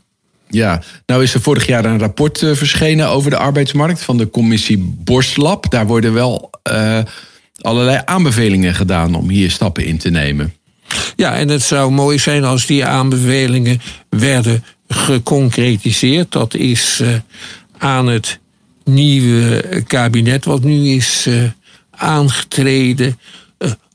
Ja, 0.51 0.81
nou 1.05 1.23
is 1.23 1.33
er 1.33 1.41
vorig 1.41 1.65
jaar 1.65 1.85
een 1.85 1.99
rapport 1.99 2.41
uh, 2.41 2.55
verschenen 2.55 3.07
over 3.07 3.29
de 3.29 3.37
arbeidsmarkt 3.37 4.01
van 4.01 4.17
de 4.17 4.29
commissie 4.29 4.77
Borstlab. 5.03 5.71
Daar 5.71 5.87
worden 5.87 6.13
wel 6.13 6.49
uh, 6.71 6.99
allerlei 7.61 8.01
aanbevelingen 8.05 8.75
gedaan 8.75 9.15
om 9.15 9.29
hier 9.29 9.51
stappen 9.51 9.85
in 9.85 9.97
te 9.97 10.09
nemen. 10.09 10.53
Ja, 11.15 11.35
en 11.35 11.49
het 11.49 11.61
zou 11.61 11.91
mooi 11.91 12.19
zijn 12.19 12.43
als 12.43 12.65
die 12.65 12.85
aanbevelingen 12.85 13.81
werden 14.09 14.63
geconcretiseerd. 14.87 16.31
Dat 16.31 16.53
is 16.53 16.99
uh, 17.01 17.09
aan 17.77 18.07
het 18.07 18.39
nieuwe 18.83 19.83
kabinet 19.87 20.45
wat 20.45 20.63
nu 20.63 20.87
is 20.87 21.27
aangetreden 21.91 23.19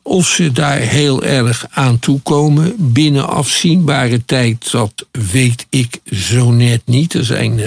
of 0.06 0.28
ze 0.28 0.52
daar 0.52 0.78
heel 0.78 1.22
erg 1.22 1.66
aan 1.70 1.98
toekomen 1.98 2.74
binnen 2.78 3.28
afzienbare 3.28 4.24
tijd, 4.24 4.70
dat 4.70 5.06
weet 5.30 5.66
ik 5.70 6.00
zo 6.12 6.50
net 6.50 6.82
niet. 6.84 7.14
Er 7.14 7.24
zijn 7.24 7.58
uh, 7.58 7.66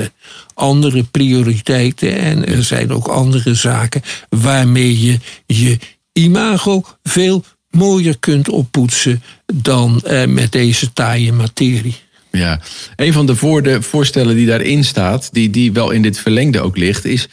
andere 0.53 1.03
prioriteiten 1.03 2.17
en 2.17 2.47
er 2.47 2.63
zijn 2.63 2.91
ook 2.91 3.07
andere 3.07 3.53
zaken 3.53 4.01
waarmee 4.29 5.01
je 5.01 5.19
je 5.45 5.77
imago 6.13 6.83
veel 7.03 7.43
mooier 7.69 8.17
kunt 8.19 8.49
oppoetsen 8.49 9.23
dan 9.45 10.01
uh, 10.07 10.25
met 10.25 10.51
deze 10.51 10.93
taaie 10.93 11.33
materie. 11.33 11.95
Ja, 12.31 12.61
een 12.95 13.13
van 13.13 13.25
de 13.25 13.81
voorstellen 13.81 14.35
die 14.35 14.45
daarin 14.45 14.83
staat, 14.83 15.29
die, 15.31 15.49
die 15.49 15.71
wel 15.71 15.91
in 15.91 16.01
dit 16.01 16.19
verlengde 16.19 16.61
ook 16.61 16.77
ligt, 16.77 17.05
is 17.05 17.27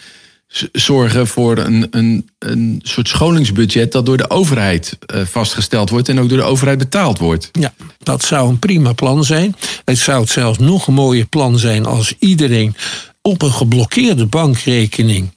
zorgen 0.72 1.26
voor 1.26 1.58
een, 1.58 1.86
een, 1.90 2.28
een 2.38 2.80
soort 2.82 3.08
scholingsbudget 3.08 3.92
dat 3.92 4.06
door 4.06 4.16
de 4.16 4.30
overheid 4.30 4.98
uh, 5.14 5.22
vastgesteld 5.24 5.90
wordt 5.90 6.08
en 6.08 6.20
ook 6.20 6.28
door 6.28 6.38
de 6.38 6.44
overheid 6.44 6.78
betaald 6.78 7.18
wordt. 7.18 7.48
Ja, 7.52 7.74
dat 7.98 8.24
zou 8.24 8.48
een 8.48 8.58
prima 8.58 8.92
plan 8.92 9.24
zijn. 9.24 9.56
Het 9.84 9.98
zou 9.98 10.20
het 10.20 10.30
zelfs 10.30 10.58
nog 10.58 10.86
een 10.86 10.94
mooier 10.94 11.26
plan 11.26 11.58
zijn 11.58 11.86
als 11.86 12.14
iedereen 12.18 12.76
op 13.22 13.42
een 13.42 13.52
geblokkeerde 13.52 14.26
bankrekening 14.26 15.32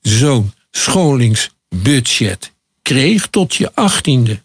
zo'n 0.00 0.52
scholingsbudget 0.70 2.52
kreeg 2.82 3.26
tot 3.26 3.54
je 3.54 3.74
achttiende. 3.74 4.40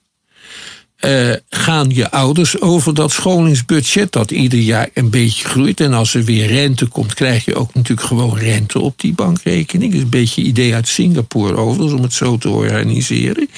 Uh, 1.05 1.33
gaan 1.49 1.89
je 1.89 2.11
ouders 2.11 2.61
over 2.61 2.93
dat 2.93 3.11
scholingsbudget, 3.11 4.11
dat 4.11 4.31
ieder 4.31 4.59
jaar 4.59 4.89
een 4.93 5.09
beetje 5.09 5.47
groeit. 5.47 5.79
En 5.79 5.93
als 5.93 6.13
er 6.13 6.23
weer 6.23 6.47
rente 6.47 6.85
komt, 6.85 7.13
krijg 7.13 7.45
je 7.45 7.55
ook 7.55 7.73
natuurlijk 7.73 8.07
gewoon 8.07 8.37
rente 8.37 8.79
op 8.79 8.99
die 8.99 9.13
bankrekening. 9.13 9.91
Dat 9.91 9.97
is 9.99 10.03
een 10.03 10.09
beetje 10.09 10.41
idee 10.41 10.73
uit 10.73 10.87
Singapore 10.87 11.55
overigens, 11.55 11.93
om 11.93 12.01
het 12.01 12.13
zo 12.13 12.37
te 12.37 12.49
organiseren. 12.49 13.49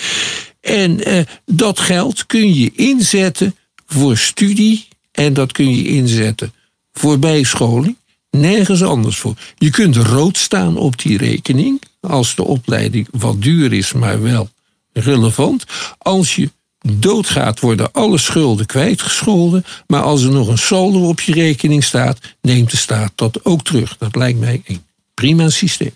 En 0.62 1.10
uh, 1.10 1.22
dat 1.46 1.80
geld 1.80 2.26
kun 2.26 2.54
je 2.54 2.72
inzetten 2.76 3.56
voor 3.86 4.18
studie 4.18 4.88
en 5.12 5.34
dat 5.34 5.52
kun 5.52 5.76
je 5.76 5.88
inzetten 5.88 6.54
voor 6.94 7.20
bijscholing. 7.20 7.98
Nergens 8.32 8.84
anders 8.84 9.18
voor. 9.18 9.34
Je 9.58 9.70
kunt 9.70 9.96
rood 9.96 10.38
staan 10.38 10.78
op 10.78 11.02
die 11.02 11.18
rekening 11.18 11.82
als 12.02 12.36
de 12.36 12.44
opleiding 12.44 13.08
wat 13.12 13.42
duur 13.42 13.74
is, 13.74 13.94
maar 13.94 14.22
wel 14.22 14.50
relevant. 14.94 15.66
Als 15.98 16.36
je 16.36 16.50
doodgaat, 16.98 17.60
worden 17.60 17.92
alle 17.92 18.18
schulden 18.18 18.66
kwijtgescholden. 18.66 19.66
Maar 19.88 20.02
als 20.02 20.24
er 20.24 20.32
nog 20.32 20.48
een 20.48 20.58
saldo 20.58 21.08
op 21.08 21.20
je 21.20 21.34
rekening 21.34 21.84
staat, 21.84 22.20
neemt 22.42 22.72
de 22.72 22.78
staat 22.78 23.12
dat 23.16 23.46
ook 23.46 23.64
terug. 23.64 23.98
Dat 23.98 24.16
lijkt 24.16 24.40
mij 24.40 24.62
een 24.66 24.82
prima 25.14 25.50
systeem. 25.50 25.92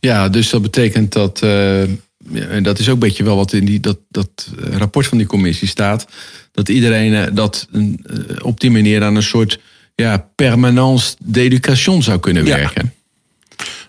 Ja, 0.00 0.28
dus 0.28 0.50
dat 0.50 0.62
betekent 0.62 1.12
dat. 1.12 1.40
Uh, 1.44 1.82
en 2.34 2.62
dat 2.62 2.78
is 2.78 2.88
ook 2.88 2.94
een 2.94 2.98
beetje 2.98 3.24
wel 3.24 3.36
wat 3.36 3.52
in 3.52 3.64
die, 3.64 3.80
dat, 3.80 3.98
dat 4.08 4.48
rapport 4.70 5.06
van 5.06 5.18
die 5.18 5.26
commissie 5.26 5.68
staat. 5.68 6.06
Dat 6.52 6.68
iedereen 6.68 7.12
uh, 7.12 7.22
dat 7.32 7.68
uh, 7.72 7.94
op 8.42 8.60
die 8.60 8.70
manier 8.70 9.02
aan 9.02 9.16
een 9.16 9.22
soort 9.22 9.60
ja, 9.94 10.28
permanence 10.34 11.14
d'éducation 11.18 12.02
zou 12.02 12.18
kunnen 12.18 12.44
werken. 12.44 12.92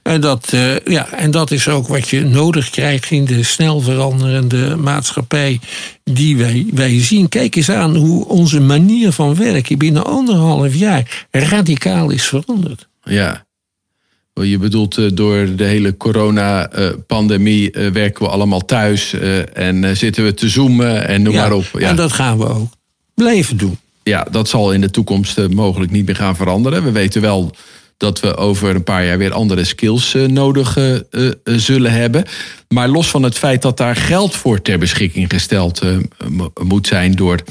En 0.04 0.22
dat, 0.22 0.52
uh, 0.54 0.80
ja, 0.80 1.12
en 1.12 1.32
dat 1.32 1.52
is 1.52 1.68
ook 1.68 1.88
wat 1.88 2.10
je 2.10 2.26
nodig 2.26 2.70
krijgt 2.70 3.12
in 3.12 3.26
de 3.26 3.44
snel 3.44 3.82
veranderende 3.82 4.76
maatschappij 4.76 5.60
die 6.04 6.38
wij, 6.38 6.66
wij 6.74 7.04
zien. 7.04 7.30
Kijk 7.30 7.56
eens 7.56 7.72
aan 7.72 7.96
hoe 7.96 8.28
onze 8.28 8.60
manier 8.60 9.12
van 9.12 9.36
werken 9.36 9.78
binnen 9.78 10.06
anderhalf 10.06 10.76
jaar 10.76 11.28
radicaal 11.32 12.10
is 12.10 12.26
veranderd. 12.26 12.88
Ja. 13.04 13.46
Je 14.34 14.58
bedoelt 14.58 14.98
uh, 14.98 15.10
door 15.14 15.56
de 15.56 15.64
hele 15.64 15.98
corona-pandemie 15.98 17.78
uh, 17.78 17.92
werken 17.92 18.26
we 18.26 18.32
allemaal 18.32 18.66
thuis 18.66 19.14
en 19.54 19.98
zitten 19.98 20.24
we 20.24 20.34
te 20.34 20.50
zoomen 20.50 21.08
en 21.08 21.22
noem 21.22 21.34
ja, 21.34 21.42
maar 21.42 21.54
op. 21.54 21.70
Ja. 21.74 21.90
En 21.90 21.96
dat 21.96 22.12
gaan 22.12 22.38
we 22.38 22.48
ook 22.48 22.72
blijven 23.14 23.58
doen. 23.58 23.78
Ja, 24.04 24.28
dat 24.32 24.50
zal 24.50 24.74
in 24.74 24.82
de 24.82 24.92
toekomst 24.92 25.50
mogelijk 25.50 25.92
niet 25.92 26.06
meer 26.06 26.16
gaan 26.16 26.36
veranderen. 26.36 26.84
We 26.84 26.92
weten 26.92 27.22
wel 27.22 27.56
dat 27.98 28.20
we 28.20 28.36
over 28.36 28.76
een 28.76 28.84
paar 28.84 29.06
jaar 29.06 29.18
weer 29.18 29.34
andere 29.34 29.64
skills 29.64 30.14
uh, 30.14 30.28
nodig 30.28 30.78
uh, 30.78 31.00
uh, 31.12 31.32
zullen 31.44 31.92
hebben. 31.92 32.26
Maar 32.68 32.88
los 32.88 33.10
van 33.10 33.24
het 33.24 33.38
feit 33.38 33.62
dat 33.62 33.78
daar 33.78 33.96
geld 33.96 34.36
voor 34.36 34.62
ter 34.62 34.80
beschikking 34.80 35.30
gesteld 35.30 35.82
moet 36.62 36.88
zijn 36.88 37.12
door 37.16 37.44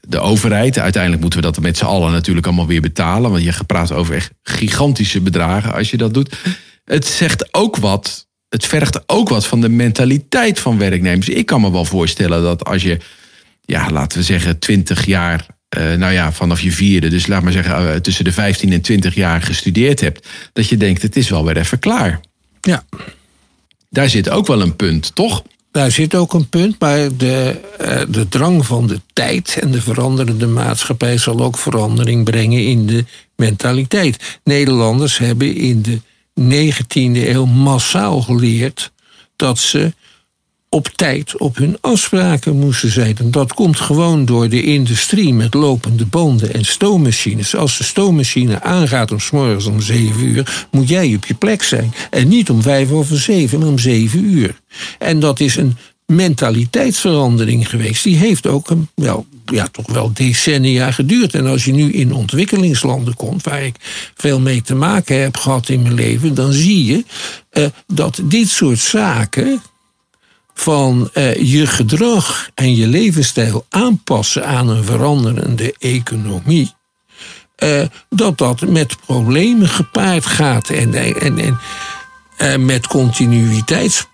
de 0.00 0.18
overheid. 0.18 0.78
Uiteindelijk 0.78 1.22
moeten 1.22 1.40
we 1.40 1.46
dat 1.46 1.60
met 1.60 1.76
z'n 1.76 1.84
allen 1.84 2.12
natuurlijk 2.12 2.46
allemaal 2.46 2.66
weer 2.66 2.80
betalen. 2.80 3.30
Want 3.30 3.42
je 3.42 3.64
praat 3.66 3.92
over 3.92 4.14
echt 4.14 4.30
gigantische 4.42 5.20
bedragen 5.20 5.74
als 5.74 5.90
je 5.90 5.96
dat 5.96 6.14
doet. 6.14 6.36
Het 6.84 7.06
zegt 7.06 7.54
ook 7.54 7.76
wat. 7.76 8.26
Het 8.48 8.66
vergt 8.66 9.08
ook 9.08 9.28
wat 9.28 9.46
van 9.46 9.60
de 9.60 9.68
mentaliteit 9.68 10.60
van 10.60 10.78
werknemers. 10.78 11.28
Ik 11.28 11.46
kan 11.46 11.60
me 11.60 11.72
wel 11.72 11.84
voorstellen 11.84 12.42
dat 12.42 12.64
als 12.64 12.82
je, 12.82 12.98
ja, 13.60 13.90
laten 13.90 14.18
we 14.18 14.24
zeggen, 14.24 14.58
20 14.58 15.06
jaar 15.06 15.46
uh, 15.78 15.94
nou 15.94 16.12
ja, 16.12 16.32
vanaf 16.32 16.60
je 16.60 16.72
vierde, 16.72 17.08
dus 17.08 17.26
laat 17.26 17.42
maar 17.42 17.52
zeggen 17.52 17.82
uh, 17.82 17.94
tussen 17.94 18.24
de 18.24 18.32
15 18.32 18.72
en 18.72 18.80
20 18.80 19.14
jaar 19.14 19.42
gestudeerd 19.42 20.00
hebt, 20.00 20.28
dat 20.52 20.68
je 20.68 20.76
denkt, 20.76 21.02
het 21.02 21.16
is 21.16 21.28
wel 21.28 21.44
weer 21.44 21.56
even 21.56 21.78
klaar. 21.78 22.20
Ja. 22.60 22.84
Daar 23.90 24.08
zit 24.08 24.28
ook 24.28 24.46
wel 24.46 24.60
een 24.60 24.76
punt, 24.76 25.14
toch? 25.14 25.42
Daar 25.70 25.90
zit 25.90 26.14
ook 26.14 26.32
een 26.32 26.48
punt, 26.48 26.80
maar 26.80 27.16
de, 27.16 27.60
uh, 27.80 28.00
de 28.08 28.28
drang 28.28 28.66
van 28.66 28.86
de 28.86 29.00
tijd 29.12 29.58
en 29.60 29.70
de 29.70 29.80
veranderende 29.80 30.46
maatschappij 30.46 31.18
zal 31.18 31.40
ook 31.40 31.58
verandering 31.58 32.24
brengen 32.24 32.66
in 32.66 32.86
de 32.86 33.04
mentaliteit. 33.36 34.38
Nederlanders 34.44 35.18
hebben 35.18 35.54
in 35.56 35.82
de 35.82 36.00
19e 36.40 37.28
eeuw 37.28 37.44
massaal 37.44 38.22
geleerd 38.22 38.92
dat 39.36 39.58
ze 39.58 39.92
op 40.74 40.88
tijd 40.94 41.38
op 41.38 41.56
hun 41.56 41.76
afspraken 41.80 42.58
moesten 42.58 42.90
zijn. 42.90 43.16
En 43.18 43.30
dat 43.30 43.54
komt 43.54 43.80
gewoon 43.80 44.24
door 44.24 44.48
de 44.48 44.62
industrie 44.62 45.34
met 45.34 45.54
lopende 45.54 46.06
banden 46.06 46.54
en 46.54 46.64
stoommachines. 46.64 47.56
Als 47.56 47.78
de 47.78 47.84
stoommachine 47.84 48.62
aangaat 48.62 49.12
om 49.12 49.20
s 49.20 49.30
morgens 49.30 49.66
om 49.66 49.80
zeven 49.80 50.24
uur, 50.24 50.66
moet 50.70 50.88
jij 50.88 51.14
op 51.14 51.26
je 51.26 51.34
plek 51.34 51.62
zijn. 51.62 51.94
En 52.10 52.28
niet 52.28 52.50
om 52.50 52.62
vijf 52.62 52.90
over 52.90 53.18
zeven, 53.18 53.58
maar 53.58 53.68
om 53.68 53.78
zeven 53.78 54.24
uur. 54.24 54.60
En 54.98 55.20
dat 55.20 55.40
is 55.40 55.56
een 55.56 55.76
mentaliteitsverandering 56.06 57.68
geweest. 57.68 58.04
Die 58.04 58.16
heeft 58.16 58.46
ook 58.46 58.70
een, 58.70 58.88
wel, 58.94 59.26
ja, 59.44 59.68
toch 59.68 59.92
wel 59.92 60.10
decennia 60.12 60.90
geduurd. 60.90 61.34
En 61.34 61.46
als 61.46 61.64
je 61.64 61.72
nu 61.72 61.92
in 61.92 62.12
ontwikkelingslanden 62.12 63.16
komt, 63.16 63.44
waar 63.44 63.64
ik 63.64 63.76
veel 64.14 64.40
mee 64.40 64.62
te 64.62 64.74
maken 64.74 65.22
heb 65.22 65.36
gehad 65.36 65.68
in 65.68 65.82
mijn 65.82 65.94
leven, 65.94 66.34
dan 66.34 66.52
zie 66.52 66.84
je 66.84 67.04
uh, 67.52 67.66
dat 67.86 68.20
dit 68.24 68.48
soort 68.48 68.78
zaken 68.78 69.62
van 70.54 71.10
uh, 71.14 71.34
je 71.34 71.66
gedrag 71.66 72.48
en 72.54 72.76
je 72.76 72.86
levensstijl 72.86 73.66
aanpassen 73.68 74.46
aan 74.46 74.68
een 74.68 74.84
veranderende 74.84 75.74
economie. 75.78 76.72
Uh, 77.58 77.82
dat 78.08 78.38
dat 78.38 78.60
met 78.60 78.96
problemen 79.06 79.68
gepaard 79.68 80.26
gaat 80.26 80.70
en, 80.70 80.94
en, 80.94 81.38
en 81.38 81.58
uh, 82.38 82.56
met 82.56 82.86
continuïteits, 82.86 84.06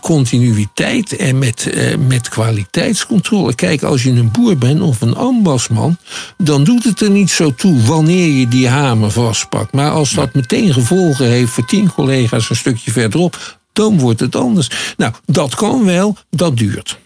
continuïteit 0.00 1.16
en 1.16 1.38
met, 1.38 1.74
met 2.06 2.28
kwaliteitscontrole. 2.28 3.54
Kijk, 3.54 3.82
als 3.82 4.02
je 4.02 4.10
een 4.10 4.30
boer 4.30 4.58
bent 4.58 4.80
of 4.80 5.00
een 5.00 5.16
ambasman, 5.16 5.98
dan 6.38 6.64
doet 6.64 6.84
het 6.84 7.00
er 7.00 7.10
niet 7.10 7.30
zo 7.30 7.54
toe 7.54 7.82
wanneer 7.82 8.38
je 8.38 8.48
die 8.48 8.68
hamer 8.68 9.10
vastpakt. 9.10 9.72
Maar 9.72 9.90
als 9.90 10.10
dat 10.10 10.34
meteen 10.34 10.72
gevolgen 10.72 11.26
heeft 11.26 11.52
voor 11.52 11.64
tien 11.64 11.92
collega's 11.92 12.50
een 12.50 12.56
stukje 12.56 12.90
verderop, 12.90 13.58
dan 13.76 13.98
wordt 13.98 14.20
het 14.20 14.36
anders. 14.36 14.94
Nou, 14.96 15.12
dat 15.24 15.54
kan 15.54 15.84
wel, 15.84 16.16
dat 16.30 16.56
duurt. 16.56 16.98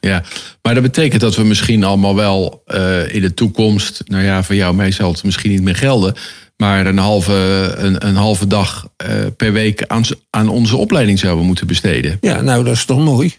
Ja, 0.00 0.22
maar 0.62 0.74
dat 0.74 0.82
betekent 0.82 1.20
dat 1.20 1.36
we 1.36 1.44
misschien 1.44 1.84
allemaal 1.84 2.14
wel 2.14 2.62
uh, 2.66 3.14
in 3.14 3.20
de 3.20 3.34
toekomst, 3.34 4.02
nou 4.06 4.24
ja, 4.24 4.42
voor 4.42 4.54
jou, 4.54 4.74
mij 4.74 4.90
zal 4.90 5.12
het 5.12 5.24
misschien 5.24 5.50
niet 5.50 5.62
meer 5.62 5.76
gelden, 5.76 6.14
maar 6.56 6.86
een 6.86 6.98
halve, 6.98 7.32
een, 7.76 8.06
een 8.06 8.16
halve 8.16 8.46
dag 8.46 8.88
uh, 9.06 9.08
per 9.36 9.52
week 9.52 9.84
aan, 9.86 10.02
aan 10.30 10.48
onze 10.48 10.76
opleiding 10.76 11.18
zouden 11.18 11.46
moeten 11.46 11.66
besteden. 11.66 12.18
Ja, 12.20 12.40
nou, 12.40 12.64
dat 12.64 12.74
is 12.74 12.84
toch 12.84 13.04
mooi. 13.04 13.34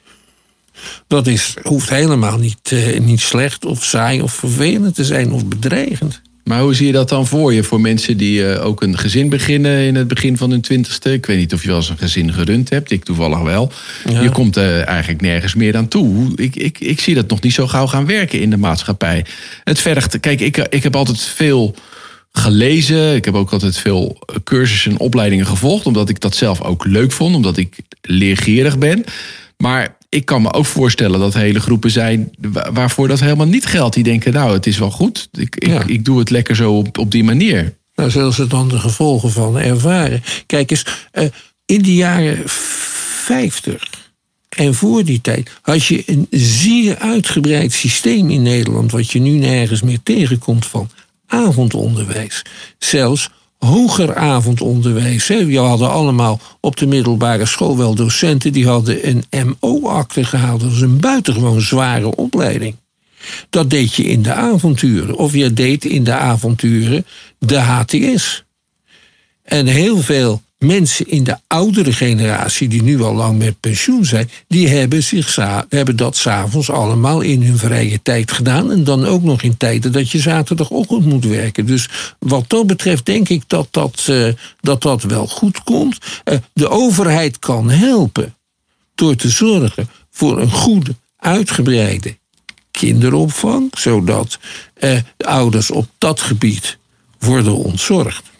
Dat 1.07 1.27
is, 1.27 1.53
hoeft 1.63 1.89
helemaal 1.89 2.37
niet, 2.37 2.71
uh, 2.71 2.99
niet 2.99 3.21
slecht 3.21 3.65
of 3.65 3.83
saai 3.83 4.21
of 4.21 4.33
vervelend 4.33 4.95
te 4.95 5.05
zijn 5.05 5.31
of 5.31 5.45
bedreigend. 5.45 6.21
Maar 6.43 6.61
hoe 6.61 6.73
zie 6.73 6.85
je 6.85 6.91
dat 6.91 7.09
dan 7.09 7.27
voor 7.27 7.53
je? 7.53 7.63
Voor 7.63 7.81
mensen 7.81 8.17
die 8.17 8.39
uh, 8.39 8.65
ook 8.65 8.81
een 8.81 8.97
gezin 8.97 9.29
beginnen 9.29 9.85
in 9.85 9.95
het 9.95 10.07
begin 10.07 10.37
van 10.37 10.49
hun 10.49 10.61
twintigste. 10.61 11.13
Ik 11.13 11.25
weet 11.25 11.37
niet 11.37 11.53
of 11.53 11.61
je 11.61 11.67
wel 11.67 11.77
eens 11.77 11.89
een 11.89 11.97
gezin 11.97 12.33
gerund 12.33 12.69
hebt. 12.69 12.91
Ik 12.91 13.03
toevallig 13.03 13.39
wel. 13.39 13.71
Ja. 14.09 14.21
Je 14.21 14.29
komt 14.29 14.57
uh, 14.57 14.87
eigenlijk 14.87 15.21
nergens 15.21 15.55
meer 15.55 15.77
aan 15.77 15.87
toe. 15.87 16.31
Ik, 16.35 16.55
ik, 16.55 16.79
ik 16.79 16.99
zie 16.99 17.15
dat 17.15 17.29
nog 17.29 17.41
niet 17.41 17.53
zo 17.53 17.67
gauw 17.67 17.87
gaan 17.87 18.05
werken 18.05 18.41
in 18.41 18.49
de 18.49 18.57
maatschappij. 18.57 19.25
Het 19.63 19.79
vergt... 19.79 20.19
Kijk, 20.19 20.41
ik, 20.41 20.57
ik 20.57 20.83
heb 20.83 20.95
altijd 20.95 21.21
veel 21.21 21.75
gelezen. 22.31 23.15
Ik 23.15 23.25
heb 23.25 23.33
ook 23.33 23.51
altijd 23.51 23.77
veel 23.77 24.19
cursussen 24.43 24.91
en 24.91 24.99
opleidingen 24.99 25.45
gevolgd. 25.45 25.85
Omdat 25.85 26.09
ik 26.09 26.19
dat 26.19 26.35
zelf 26.35 26.61
ook 26.61 26.85
leuk 26.85 27.11
vond. 27.11 27.35
Omdat 27.35 27.57
ik 27.57 27.75
leergierig 28.01 28.77
ben. 28.77 29.03
Maar 29.57 29.95
ik 30.11 30.25
kan 30.25 30.41
me 30.41 30.53
ook 30.53 30.65
voorstellen 30.65 31.19
dat 31.19 31.33
hele 31.33 31.59
groepen 31.59 31.91
zijn 31.91 32.31
waarvoor 32.73 33.07
dat 33.07 33.19
helemaal 33.19 33.47
niet 33.47 33.65
geldt. 33.65 33.95
Die 33.95 34.03
denken, 34.03 34.33
nou, 34.33 34.53
het 34.53 34.67
is 34.67 34.77
wel 34.77 34.91
goed. 34.91 35.29
Ik, 35.31 35.65
ja. 35.65 35.81
ik, 35.81 35.87
ik, 35.87 36.05
doe 36.05 36.19
het 36.19 36.29
lekker 36.29 36.55
zo 36.55 36.77
op, 36.77 36.97
op 36.97 37.11
die 37.11 37.23
manier. 37.23 37.75
Nou, 37.95 38.09
zullen 38.09 38.33
ze 38.33 38.47
dan 38.47 38.69
de 38.69 38.79
gevolgen 38.79 39.31
van 39.31 39.57
ervaren. 39.57 40.23
Kijk 40.45 40.71
eens, 40.71 40.85
uh, 41.13 41.23
in 41.65 41.81
de 41.81 41.95
jaren 41.95 42.41
50 42.45 43.89
en 44.49 44.73
voor 44.73 45.03
die 45.03 45.21
tijd 45.21 45.51
had 45.61 45.85
je 45.85 46.03
een 46.05 46.27
zeer 46.29 46.97
uitgebreid 46.97 47.71
systeem 47.71 48.29
in 48.29 48.41
Nederland, 48.41 48.91
wat 48.91 49.11
je 49.11 49.19
nu 49.19 49.29
nergens 49.29 49.81
meer 49.81 50.03
tegenkomt 50.03 50.65
van 50.65 50.89
avondonderwijs. 51.27 52.41
Zelfs 52.77 53.29
hoger 53.65 54.15
avondonderwijs. 54.15 55.27
We 55.27 55.57
hadden 55.57 55.89
allemaal 55.89 56.39
op 56.59 56.75
de 56.75 56.85
middelbare 56.85 57.45
school 57.45 57.77
wel 57.77 57.95
docenten 57.95 58.53
die 58.53 58.67
hadden 58.67 59.07
een 59.07 59.55
MO-akte 59.59 60.23
gehaald. 60.23 60.61
Dat 60.61 60.69
was 60.69 60.81
een 60.81 60.99
buitengewoon 60.99 61.61
zware 61.61 62.15
opleiding. 62.15 62.75
Dat 63.49 63.69
deed 63.69 63.93
je 63.93 64.03
in 64.03 64.21
de 64.21 64.33
avonturen. 64.33 65.15
Of 65.15 65.33
je 65.33 65.53
deed 65.53 65.85
in 65.85 66.03
de 66.03 66.13
avonturen 66.13 67.05
de 67.39 67.59
HTS. 67.59 68.43
En 69.43 69.65
heel 69.65 69.97
veel 69.97 70.41
mensen 70.65 71.07
in 71.07 71.23
de 71.23 71.37
oudere 71.47 71.93
generatie, 71.93 72.67
die 72.67 72.83
nu 72.83 73.01
al 73.01 73.15
lang 73.15 73.37
met 73.37 73.59
pensioen 73.59 74.05
zijn, 74.05 74.29
die 74.47 74.67
hebben, 74.67 75.03
zich, 75.03 75.35
hebben 75.69 75.95
dat 75.95 76.15
s'avonds 76.15 76.69
allemaal 76.69 77.21
in 77.21 77.43
hun 77.43 77.57
vrije 77.57 78.01
tijd 78.01 78.31
gedaan. 78.31 78.71
En 78.71 78.83
dan 78.83 79.05
ook 79.05 79.23
nog 79.23 79.41
in 79.41 79.57
tijden 79.57 79.91
dat 79.91 80.09
je 80.09 80.19
zaterdagochtend 80.19 81.05
moet 81.05 81.25
werken. 81.25 81.65
Dus 81.65 81.89
wat 82.19 82.49
dat 82.49 82.67
betreft 82.67 83.05
denk 83.05 83.29
ik 83.29 83.43
dat 83.47 83.67
dat, 83.71 84.07
uh, 84.09 84.33
dat, 84.59 84.81
dat 84.81 85.03
wel 85.03 85.27
goed 85.27 85.63
komt. 85.63 85.97
Uh, 86.25 86.37
de 86.53 86.69
overheid 86.69 87.39
kan 87.39 87.69
helpen 87.69 88.35
door 88.95 89.15
te 89.15 89.29
zorgen 89.29 89.89
voor 90.11 90.41
een 90.41 90.51
goede, 90.51 90.95
uitgebreide 91.17 92.17
kinderopvang, 92.71 93.71
zodat 93.77 94.39
uh, 94.79 94.97
de 95.17 95.25
ouders 95.25 95.71
op 95.71 95.87
dat 95.97 96.21
gebied 96.21 96.77
worden 97.19 97.55
ontzorgd. 97.55 98.30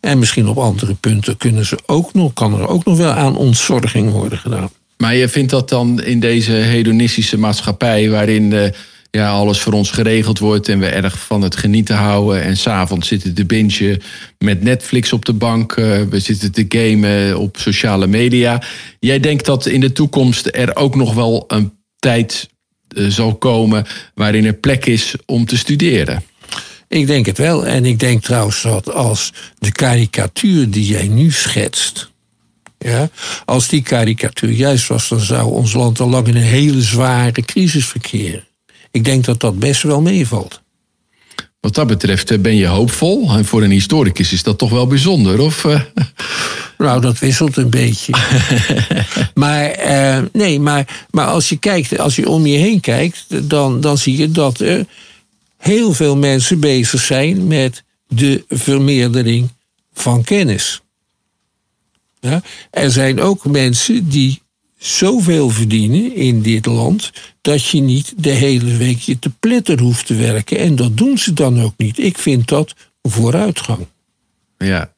En 0.00 0.18
misschien 0.18 0.48
op 0.48 0.58
andere 0.58 0.94
punten 0.94 1.36
kunnen 1.36 1.66
ze 1.66 1.78
ook 1.86 2.14
nog, 2.14 2.32
kan 2.32 2.60
er 2.60 2.68
ook 2.68 2.84
nog 2.84 2.96
wel 2.96 3.12
aan 3.12 3.36
ontzorging 3.36 4.10
worden 4.10 4.38
gedaan. 4.38 4.70
Maar 4.96 5.14
je 5.14 5.28
vindt 5.28 5.50
dat 5.50 5.68
dan 5.68 6.02
in 6.02 6.20
deze 6.20 6.52
hedonistische 6.52 7.38
maatschappij, 7.38 8.10
waarin 8.10 8.50
de, 8.50 8.72
ja, 9.10 9.30
alles 9.30 9.60
voor 9.60 9.72
ons 9.72 9.90
geregeld 9.90 10.38
wordt 10.38 10.68
en 10.68 10.78
we 10.78 10.86
erg 10.86 11.18
van 11.18 11.42
het 11.42 11.56
genieten 11.56 11.96
houden. 11.96 12.42
En 12.42 12.56
s'avonds 12.56 13.08
zitten 13.08 13.34
te 13.34 13.44
bingen 13.44 14.02
met 14.38 14.62
Netflix 14.62 15.12
op 15.12 15.24
de 15.24 15.32
bank. 15.32 15.76
Uh, 15.76 16.02
we 16.02 16.20
zitten 16.20 16.52
te 16.52 16.64
gamen 16.68 17.38
op 17.38 17.56
sociale 17.58 18.06
media. 18.06 18.62
Jij 18.98 19.20
denkt 19.20 19.44
dat 19.44 19.66
in 19.66 19.80
de 19.80 19.92
toekomst 19.92 20.48
er 20.52 20.76
ook 20.76 20.94
nog 20.94 21.14
wel 21.14 21.44
een 21.48 21.72
tijd 21.98 22.48
uh, 22.96 23.08
zal 23.08 23.34
komen 23.34 23.86
waarin 24.14 24.44
er 24.44 24.54
plek 24.54 24.86
is 24.86 25.14
om 25.26 25.46
te 25.46 25.56
studeren? 25.56 26.22
Ik 26.90 27.06
denk 27.06 27.26
het 27.26 27.38
wel. 27.38 27.66
En 27.66 27.84
ik 27.84 27.98
denk 27.98 28.22
trouwens 28.22 28.62
dat 28.62 28.92
als 28.92 29.32
de 29.58 29.72
karikatuur 29.72 30.70
die 30.70 30.86
jij 30.86 31.08
nu 31.08 31.30
schetst. 31.30 32.10
Ja, 32.78 33.10
als 33.44 33.68
die 33.68 33.82
karikatuur 33.82 34.50
juist 34.50 34.88
was, 34.88 35.08
dan 35.08 35.20
zou 35.20 35.50
ons 35.52 35.72
land 35.72 36.00
al 36.00 36.08
lang 36.08 36.26
in 36.26 36.36
een 36.36 36.42
hele 36.42 36.82
zware 36.82 37.42
crisis 37.42 37.86
verkeren. 37.86 38.44
Ik 38.90 39.04
denk 39.04 39.24
dat 39.24 39.40
dat 39.40 39.58
best 39.58 39.82
wel 39.82 40.00
meevalt. 40.00 40.62
Wat 41.60 41.74
dat 41.74 41.86
betreft 41.86 42.30
eh, 42.30 42.38
ben 42.38 42.56
je 42.56 42.66
hoopvol. 42.66 43.30
En 43.30 43.44
voor 43.44 43.62
een 43.62 43.70
historicus 43.70 44.32
is 44.32 44.42
dat 44.42 44.58
toch 44.58 44.70
wel 44.70 44.86
bijzonder, 44.86 45.40
of? 45.40 45.64
Eh? 45.64 45.80
Nou, 46.78 47.00
dat 47.00 47.18
wisselt 47.18 47.56
een 47.56 47.70
beetje. 47.70 48.12
maar 49.34 49.70
eh, 49.70 50.22
nee, 50.32 50.60
maar, 50.60 51.06
maar 51.10 51.26
als 51.26 51.48
je 51.48 51.56
kijkt, 51.56 51.98
als 51.98 52.16
je 52.16 52.28
om 52.28 52.46
je 52.46 52.56
heen 52.56 52.80
kijkt, 52.80 53.24
dan, 53.28 53.80
dan 53.80 53.98
zie 53.98 54.16
je 54.16 54.30
dat 54.30 54.60
er 54.60 54.86
heel 55.60 55.92
veel 55.92 56.16
mensen 56.16 56.60
bezig 56.60 57.00
zijn 57.00 57.46
met 57.46 57.84
de 58.08 58.44
vermeerdering 58.48 59.48
van 59.92 60.22
kennis. 60.22 60.80
Ja? 62.20 62.42
Er 62.70 62.90
zijn 62.90 63.20
ook 63.20 63.44
mensen 63.44 64.08
die 64.08 64.42
zoveel 64.78 65.50
verdienen 65.50 66.14
in 66.14 66.42
dit 66.42 66.66
land 66.66 67.12
dat 67.40 67.66
je 67.66 67.80
niet 67.80 68.12
de 68.16 68.30
hele 68.30 68.76
week 68.76 68.98
je 68.98 69.18
te 69.18 69.30
pletter 69.30 69.80
hoeft 69.80 70.06
te 70.06 70.14
werken. 70.14 70.58
En 70.58 70.76
dat 70.76 70.96
doen 70.96 71.18
ze 71.18 71.32
dan 71.32 71.60
ook 71.60 71.74
niet. 71.76 71.98
Ik 71.98 72.18
vind 72.18 72.48
dat 72.48 72.74
vooruitgang. 73.02 73.86
Ja, 74.58 74.92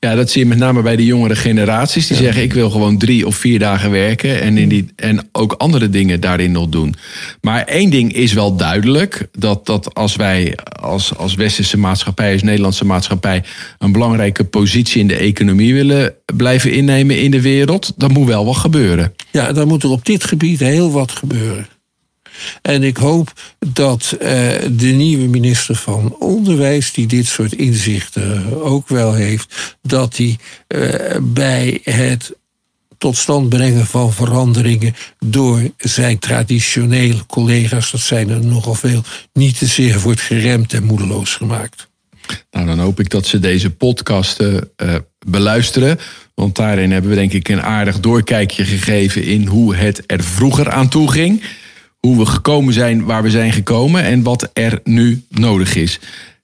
ja, 0.00 0.14
dat 0.14 0.30
zie 0.30 0.42
je 0.42 0.48
met 0.48 0.58
name 0.58 0.82
bij 0.82 0.96
de 0.96 1.04
jongere 1.04 1.36
generaties. 1.36 2.06
Die 2.06 2.16
zeggen: 2.16 2.42
Ik 2.42 2.52
wil 2.52 2.70
gewoon 2.70 2.98
drie 2.98 3.26
of 3.26 3.36
vier 3.36 3.58
dagen 3.58 3.90
werken. 3.90 4.40
En, 4.40 4.58
in 4.58 4.68
die, 4.68 4.92
en 4.96 5.28
ook 5.32 5.52
andere 5.52 5.90
dingen 5.90 6.20
daarin 6.20 6.52
nog 6.52 6.68
doen. 6.68 6.94
Maar 7.40 7.64
één 7.64 7.90
ding 7.90 8.12
is 8.12 8.32
wel 8.32 8.56
duidelijk: 8.56 9.28
dat, 9.32 9.66
dat 9.66 9.94
als 9.94 10.16
wij 10.16 10.56
als, 10.80 11.16
als 11.16 11.34
westerse 11.34 11.78
maatschappij, 11.78 12.32
als 12.32 12.42
Nederlandse 12.42 12.84
maatschappij. 12.84 13.42
een 13.78 13.92
belangrijke 13.92 14.44
positie 14.44 15.00
in 15.00 15.08
de 15.08 15.16
economie 15.16 15.74
willen 15.74 16.14
blijven 16.36 16.72
innemen 16.72 17.20
in 17.20 17.30
de 17.30 17.40
wereld. 17.40 17.92
dan 17.96 18.12
moet 18.12 18.26
wel 18.26 18.44
wat 18.44 18.56
gebeuren. 18.56 19.14
Ja, 19.32 19.52
dan 19.52 19.68
moet 19.68 19.82
er 19.82 19.90
op 19.90 20.06
dit 20.06 20.24
gebied 20.24 20.60
heel 20.60 20.90
wat 20.90 21.12
gebeuren. 21.12 21.66
En 22.62 22.82
ik 22.82 22.96
hoop 22.96 23.32
dat 23.58 24.12
uh, 24.12 24.28
de 24.70 24.86
nieuwe 24.86 25.26
minister 25.26 25.74
van 25.74 26.16
Onderwijs, 26.18 26.92
die 26.92 27.06
dit 27.06 27.26
soort 27.26 27.52
inzichten 27.52 28.62
ook 28.62 28.88
wel 28.88 29.12
heeft, 29.12 29.76
dat 29.82 30.14
die 30.14 30.38
uh, 30.68 30.94
bij 31.22 31.80
het 31.82 32.32
tot 32.98 33.16
stand 33.16 33.48
brengen 33.48 33.86
van 33.86 34.12
veranderingen 34.12 34.94
door 35.18 35.60
zijn 35.76 36.18
traditionele 36.18 37.26
collega's, 37.26 37.90
dat 37.90 38.00
zijn 38.00 38.30
er 38.30 38.44
nogal 38.44 38.74
veel, 38.74 39.02
niet 39.32 39.58
te 39.58 39.66
zeer 39.66 40.00
wordt 40.00 40.20
geremd 40.20 40.72
en 40.72 40.84
moedeloos 40.84 41.34
gemaakt. 41.34 41.88
Nou, 42.50 42.66
dan 42.66 42.78
hoop 42.78 43.00
ik 43.00 43.10
dat 43.10 43.26
ze 43.26 43.38
deze 43.38 43.70
podcasten 43.70 44.70
beluisteren. 45.26 45.98
Want 46.34 46.56
daarin 46.56 46.92
hebben 46.92 47.10
we 47.10 47.16
denk 47.16 47.32
ik 47.32 47.48
een 47.48 47.62
aardig 47.62 48.00
doorkijkje 48.00 48.64
gegeven 48.64 49.24
in 49.24 49.46
hoe 49.46 49.76
het 49.76 50.02
er 50.06 50.24
vroeger 50.24 50.70
aan 50.70 50.88
toe 50.88 51.10
ging 51.10 51.42
hoe 52.00 52.18
we 52.18 52.26
gekomen 52.26 52.72
zijn 52.72 53.04
waar 53.04 53.22
we 53.22 53.30
zijn 53.30 53.52
gekomen 53.52 54.02
en 54.02 54.22
wat 54.22 54.50
er 54.52 54.80
nu 54.84 55.22
nodig 55.28 55.74
is. 55.74 55.98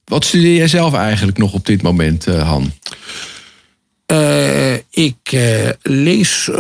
Wat 0.05 0.25
studeer 0.25 0.57
jij 0.57 0.69
zelf 0.69 0.95
eigenlijk 0.95 1.39
nog 1.39 1.53
op 1.53 1.67
dit 1.67 1.83
moment, 1.83 2.27
uh, 2.27 2.49
Han? 2.49 2.73
Uh, 4.13 4.75
ik 4.91 5.33
uh, 5.35 5.69
lees 5.83 6.51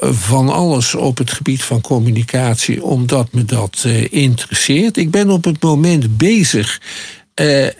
van 0.00 0.48
alles 0.48 0.94
op 0.94 1.18
het 1.18 1.32
gebied 1.32 1.62
van 1.62 1.80
communicatie, 1.80 2.84
omdat 2.84 3.32
me 3.32 3.44
dat 3.44 3.86
interesseert. 4.10 4.96
Ik 4.96 5.10
ben 5.10 5.30
op 5.30 5.44
het 5.44 5.62
moment 5.62 6.16
bezig 6.16 6.80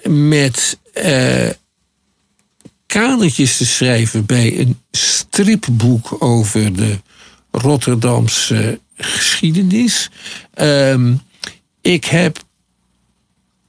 met 0.05 0.79
kadertjes 2.87 3.57
te 3.57 3.67
schrijven 3.67 4.27
bij 4.27 4.59
een 4.59 4.79
stripboek 4.91 6.17
over 6.19 6.77
de 6.77 6.99
Rotterdamse 7.51 8.81
geschiedenis. 9.01 10.11
Um, 10.55 11.21
ik 11.81 12.05
heb 12.05 12.39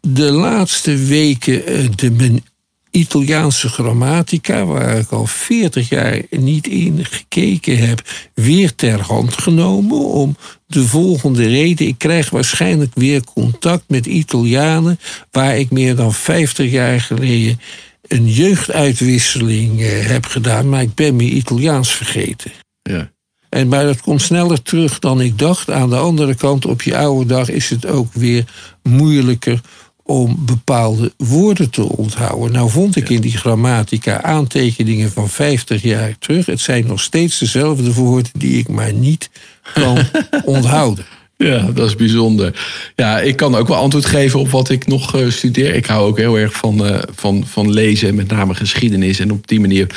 de 0.01 0.31
laatste 0.31 0.95
weken 0.97 1.65
eh, 1.65 1.85
de, 1.95 2.11
mijn 2.11 2.43
Italiaanse 2.91 3.69
grammatica, 3.69 4.65
waar 4.65 4.97
ik 4.97 5.11
al 5.11 5.25
40 5.25 5.89
jaar 5.89 6.21
niet 6.29 6.67
in 6.67 7.05
gekeken 7.05 7.77
heb, 7.77 8.01
weer 8.33 8.75
ter 8.75 9.01
hand 9.01 9.33
genomen. 9.33 9.97
Om 9.97 10.37
de 10.67 10.87
volgende 10.87 11.47
reden. 11.47 11.87
Ik 11.87 11.97
krijg 11.97 12.29
waarschijnlijk 12.29 12.91
weer 12.95 13.23
contact 13.23 13.83
met 13.87 14.05
Italianen, 14.05 14.99
waar 15.31 15.57
ik 15.57 15.71
meer 15.71 15.95
dan 15.95 16.13
50 16.13 16.71
jaar 16.71 17.01
geleden 17.01 17.59
een 18.01 18.29
jeugduitwisseling 18.29 19.81
eh, 19.81 20.05
heb 20.05 20.25
gedaan, 20.25 20.69
maar 20.69 20.81
ik 20.81 20.93
ben 20.93 21.15
mijn 21.15 21.35
Italiaans 21.35 21.93
vergeten. 21.93 22.51
Ja. 22.81 23.11
En, 23.51 23.67
maar 23.67 23.83
dat 23.83 24.01
komt 24.01 24.21
sneller 24.21 24.61
terug 24.61 24.99
dan 24.99 25.21
ik 25.21 25.39
dacht. 25.39 25.69
Aan 25.69 25.89
de 25.89 25.95
andere 25.95 26.35
kant, 26.35 26.65
op 26.65 26.81
je 26.81 26.97
oude 26.97 27.25
dag 27.25 27.49
is 27.49 27.69
het 27.69 27.85
ook 27.85 28.13
weer 28.13 28.45
moeilijker 28.83 29.61
om 30.03 30.35
bepaalde 30.39 31.13
woorden 31.17 31.69
te 31.69 31.83
onthouden. 31.83 32.51
Nou 32.51 32.69
vond 32.69 32.95
ik 32.95 33.09
in 33.09 33.21
die 33.21 33.37
grammatica 33.37 34.21
aantekeningen 34.21 35.11
van 35.11 35.29
50 35.29 35.81
jaar 35.81 36.15
terug. 36.19 36.45
Het 36.45 36.59
zijn 36.59 36.85
nog 36.87 37.01
steeds 37.01 37.39
dezelfde 37.39 37.93
woorden 37.93 38.31
die 38.37 38.57
ik 38.57 38.67
maar 38.67 38.93
niet 38.93 39.29
kan 39.73 39.97
onthouden. 40.45 41.05
Ja, 41.37 41.71
dat 41.73 41.87
is 41.87 41.95
bijzonder. 41.95 42.61
Ja, 42.95 43.19
ik 43.19 43.35
kan 43.35 43.55
ook 43.55 43.67
wel 43.67 43.77
antwoord 43.77 44.05
geven 44.05 44.39
op 44.39 44.49
wat 44.49 44.69
ik 44.69 44.87
nog 44.87 45.15
uh, 45.15 45.29
studeer. 45.29 45.75
Ik 45.75 45.85
hou 45.85 46.07
ook 46.07 46.17
heel 46.17 46.37
erg 46.37 46.53
van, 46.53 46.85
uh, 46.85 46.99
van, 47.15 47.43
van 47.47 47.71
lezen, 47.73 48.15
met 48.15 48.27
name 48.27 48.53
geschiedenis. 48.53 49.19
En 49.19 49.31
op 49.31 49.47
die 49.47 49.59
manier 49.59 49.87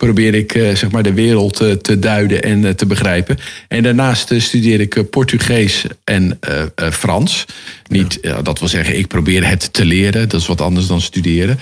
probeer 0.00 0.34
ik 0.34 0.54
uh, 0.54 0.74
zeg 0.74 0.90
maar 0.90 1.02
de 1.02 1.12
wereld 1.12 1.62
uh, 1.62 1.72
te 1.72 1.98
duiden 1.98 2.42
en 2.42 2.62
uh, 2.62 2.70
te 2.70 2.86
begrijpen. 2.86 3.38
En 3.68 3.82
daarnaast 3.82 4.32
studeer 4.36 4.80
ik 4.80 5.10
Portugees 5.10 5.84
en 6.04 6.38
Frans. 6.92 7.44
Niet, 7.88 8.18
ja. 8.22 8.42
dat 8.42 8.58
wil 8.58 8.68
zeggen, 8.68 8.98
ik 8.98 9.06
probeer 9.06 9.48
het 9.48 9.72
te 9.72 9.84
leren. 9.84 10.28
Dat 10.28 10.40
is 10.40 10.46
wat 10.46 10.60
anders 10.60 10.86
dan 10.86 11.00
studeren. 11.00 11.58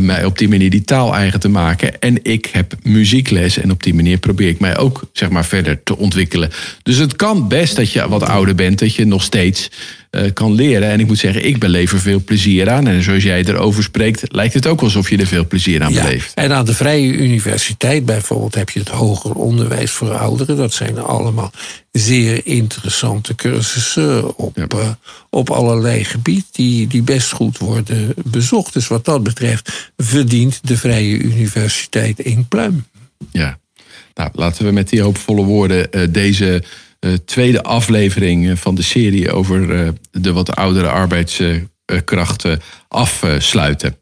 mij 0.00 0.24
op 0.24 0.38
die 0.38 0.48
manier 0.48 0.70
die 0.70 0.84
taal 0.84 1.14
eigen 1.14 1.40
te 1.40 1.48
maken. 1.48 2.00
En 2.00 2.18
ik 2.22 2.48
heb 2.52 2.74
muziekles. 2.82 3.58
En 3.58 3.70
op 3.70 3.82
die 3.82 3.94
manier 3.94 4.18
probeer 4.18 4.48
ik 4.48 4.60
mij 4.60 4.76
ook 4.76 5.02
zeg 5.12 5.30
maar, 5.30 5.44
verder 5.44 5.82
te 5.82 5.96
ontwikkelen. 5.96 6.50
Dus 6.82 6.96
het 6.96 7.16
kan 7.16 7.48
best 7.48 7.76
dat 7.76 7.92
je 7.92 8.08
wat 8.08 8.22
ouder 8.22 8.54
bent. 8.54 8.78
Dat 8.78 8.94
je 8.94 9.04
nog 9.04 9.22
steeds 9.22 9.70
eh, 9.70 9.76
kan 10.34 10.52
leren. 10.52 10.88
En 10.88 11.00
ik 11.00 11.06
moet 11.06 11.18
zeggen, 11.18 11.46
ik 11.46 11.58
beleef 11.58 11.92
er 11.92 12.00
veel 12.00 12.24
plezier 12.24 12.70
aan. 12.70 12.86
En 12.86 13.02
zoals 13.02 13.22
jij 13.22 13.44
erover 13.44 13.82
spreekt, 13.82 14.22
lijkt 14.32 14.54
het 14.54 14.66
ook 14.66 14.80
alsof 14.80 15.10
je 15.10 15.16
er 15.16 15.26
veel 15.26 15.46
plezier 15.46 15.82
aan 15.82 15.92
Ja, 15.92 16.02
beleeft. 16.02 16.34
en 16.34 16.52
aan 16.52 16.64
de 16.64 16.74
Vrije 16.74 17.12
Universiteit 17.12 18.04
bijvoorbeeld 18.04 18.54
heb 18.54 18.70
je 18.70 18.78
het 18.78 18.88
hoger 18.88 19.32
onderwijs 19.34 19.90
voor 19.90 20.14
ouderen. 20.16 20.56
Dat 20.56 20.72
zijn 20.72 20.98
allemaal 20.98 21.52
zeer 21.92 22.40
interessante 22.46 23.34
cursussen 23.34 24.36
op, 24.38 24.58
eh, 24.58 24.88
op 25.30 25.50
allerlei 25.50 26.04
gebieden 26.04 26.44
die, 26.52 26.86
die 26.86 27.02
best 27.02 27.32
goed 27.32 27.58
worden 27.58 28.14
bezocht. 28.24 28.72
Dus 28.72 28.88
wat 28.88 29.04
dat 29.04 29.22
betreft 29.22 29.92
verdient 29.96 30.60
de 30.62 30.76
Vrije 30.76 31.18
Universiteit 31.18 32.20
één 32.22 32.48
pluim. 32.48 32.86
Ja. 33.32 33.58
Nou, 34.14 34.30
laten 34.34 34.64
we 34.64 34.70
met 34.70 34.88
die 34.88 35.02
hoopvolle 35.02 35.44
woorden 35.44 35.92
eh, 35.92 36.02
deze 36.10 36.54
eh, 36.54 36.68
tweede 37.24 37.62
aflevering 37.62 38.48
eh, 38.48 38.56
van 38.56 38.74
de 38.74 38.82
serie 38.82 39.32
over 39.32 39.74
eh, 39.74 39.88
de 40.10 40.32
wat 40.32 40.56
oudere 40.56 40.88
arbeidskrachten 40.88 42.60
afsluiten. 42.88 43.96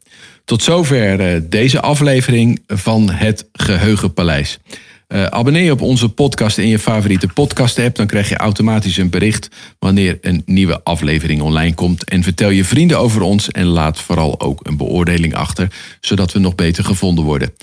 Tot 0.45 0.63
zover 0.63 1.19
eh, 1.19 1.41
deze 1.43 1.81
aflevering 1.81 2.63
van 2.67 3.09
Het 3.09 3.47
Geheugenpaleis. 3.51 4.59
Eh, 5.07 5.25
abonneer 5.25 5.63
je 5.63 5.71
op 5.71 5.81
onze 5.81 6.09
podcast 6.09 6.57
in 6.57 6.67
je 6.67 6.79
favoriete 6.79 7.27
podcast-app. 7.27 7.95
Dan 7.95 8.07
krijg 8.07 8.29
je 8.29 8.37
automatisch 8.37 8.97
een 8.97 9.09
bericht 9.09 9.49
wanneer 9.79 10.17
een 10.21 10.41
nieuwe 10.45 10.83
aflevering 10.83 11.41
online 11.41 11.73
komt. 11.73 12.03
En 12.03 12.23
vertel 12.23 12.49
je 12.49 12.65
vrienden 12.65 12.99
over 12.99 13.21
ons 13.21 13.49
en 13.49 13.65
laat 13.65 13.99
vooral 13.99 14.39
ook 14.39 14.59
een 14.63 14.77
beoordeling 14.77 15.35
achter, 15.35 15.67
zodat 16.01 16.31
we 16.31 16.39
nog 16.39 16.55
beter 16.55 16.83
gevonden 16.83 17.23
worden. 17.23 17.53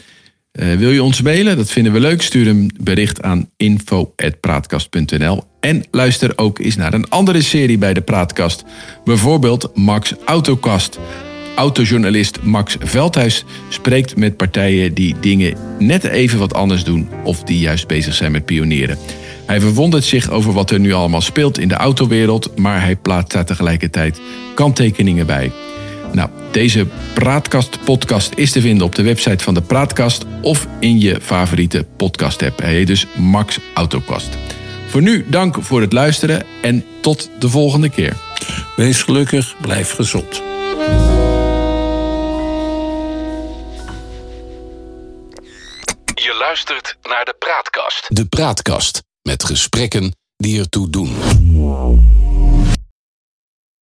Eh, 0.57 0.75
wil 0.75 0.91
je 0.91 1.03
ons 1.03 1.23
mailen? 1.23 1.57
Dat 1.57 1.71
vinden 1.71 1.93
we 1.93 2.01
leuk. 2.01 2.23
Stuur 2.23 2.49
een 2.49 2.71
bericht 2.81 3.23
aan 3.23 3.51
info.praatkast.nl. 3.57 5.45
En 5.61 5.85
luister 5.91 6.33
ook 6.37 6.59
eens 6.59 6.77
naar 6.77 6.95
een 6.95 7.09
andere 7.09 7.43
serie 7.43 7.79
bij 7.79 7.95
de 7.95 8.01
Praatkast. 8.01 8.65
Bijvoorbeeld 9.05 9.71
Max 9.75 10.15
Autokast. 10.25 10.99
Autojournalist 11.57 12.43
Max 12.43 12.77
Veldhuis 12.81 13.45
spreekt 13.69 14.17
met 14.17 14.37
partijen 14.37 14.95
die 14.95 15.15
dingen 15.21 15.57
net 15.79 16.05
even 16.05 16.39
wat 16.39 16.55
anders 16.55 16.85
doen 16.85 17.09
of 17.25 17.43
die 17.43 17.59
juist 17.59 17.87
bezig 17.87 18.15
zijn 18.15 18.33
met 18.33 18.45
pionieren. 18.45 18.99
Hij 19.47 19.61
verwondert 19.61 20.05
zich 20.05 20.31
over 20.31 20.53
wat 20.53 20.71
er 20.71 20.81
nu 20.81 20.93
allemaal 20.93 21.21
speelt 21.21 21.59
in 21.59 21.69
de 21.69 21.75
autowereld, 21.75 22.59
maar 22.59 22.83
hij 22.83 22.97
plaatst 22.97 23.33
daar 23.33 23.45
tegelijkertijd 23.45 24.21
kanttekeningen 24.55 25.27
bij. 25.27 25.53
Nou, 26.13 26.31
deze 26.51 26.87
Praatkast-podcast 27.15 28.33
is 28.35 28.53
te 28.53 28.61
vinden 28.61 28.87
op 28.87 28.95
de 28.95 29.03
website 29.03 29.45
van 29.45 29.55
de 29.55 29.63
Praatkast 29.63 30.25
of 30.41 30.67
in 30.81 31.01
je 31.01 31.21
favoriete 31.21 31.87
podcast-app. 31.97 32.59
Hij 32.59 32.73
heet 32.73 32.87
dus 32.87 33.07
Max 33.17 33.59
Autokast. 33.75 34.29
Voor 34.89 35.03
nu 35.03 35.27
dank 35.29 35.57
voor 35.61 35.81
het 35.81 35.93
luisteren 35.93 36.47
en 36.63 36.85
tot 37.01 37.31
de 37.39 37.49
volgende 37.49 37.89
keer. 37.89 38.17
Wees 38.77 39.03
gelukkig, 39.03 39.55
blijf 39.61 39.91
gezond. 39.91 40.43
Je 46.15 46.37
luistert 46.39 46.97
naar 47.03 47.25
de 47.25 47.35
Praatkast. 47.39 48.05
De 48.09 48.27
Praatkast 48.27 49.03
met 49.23 49.45
gesprekken 49.45 50.17
die 50.37 50.59
ertoe 50.59 50.91
doen. 50.91 51.16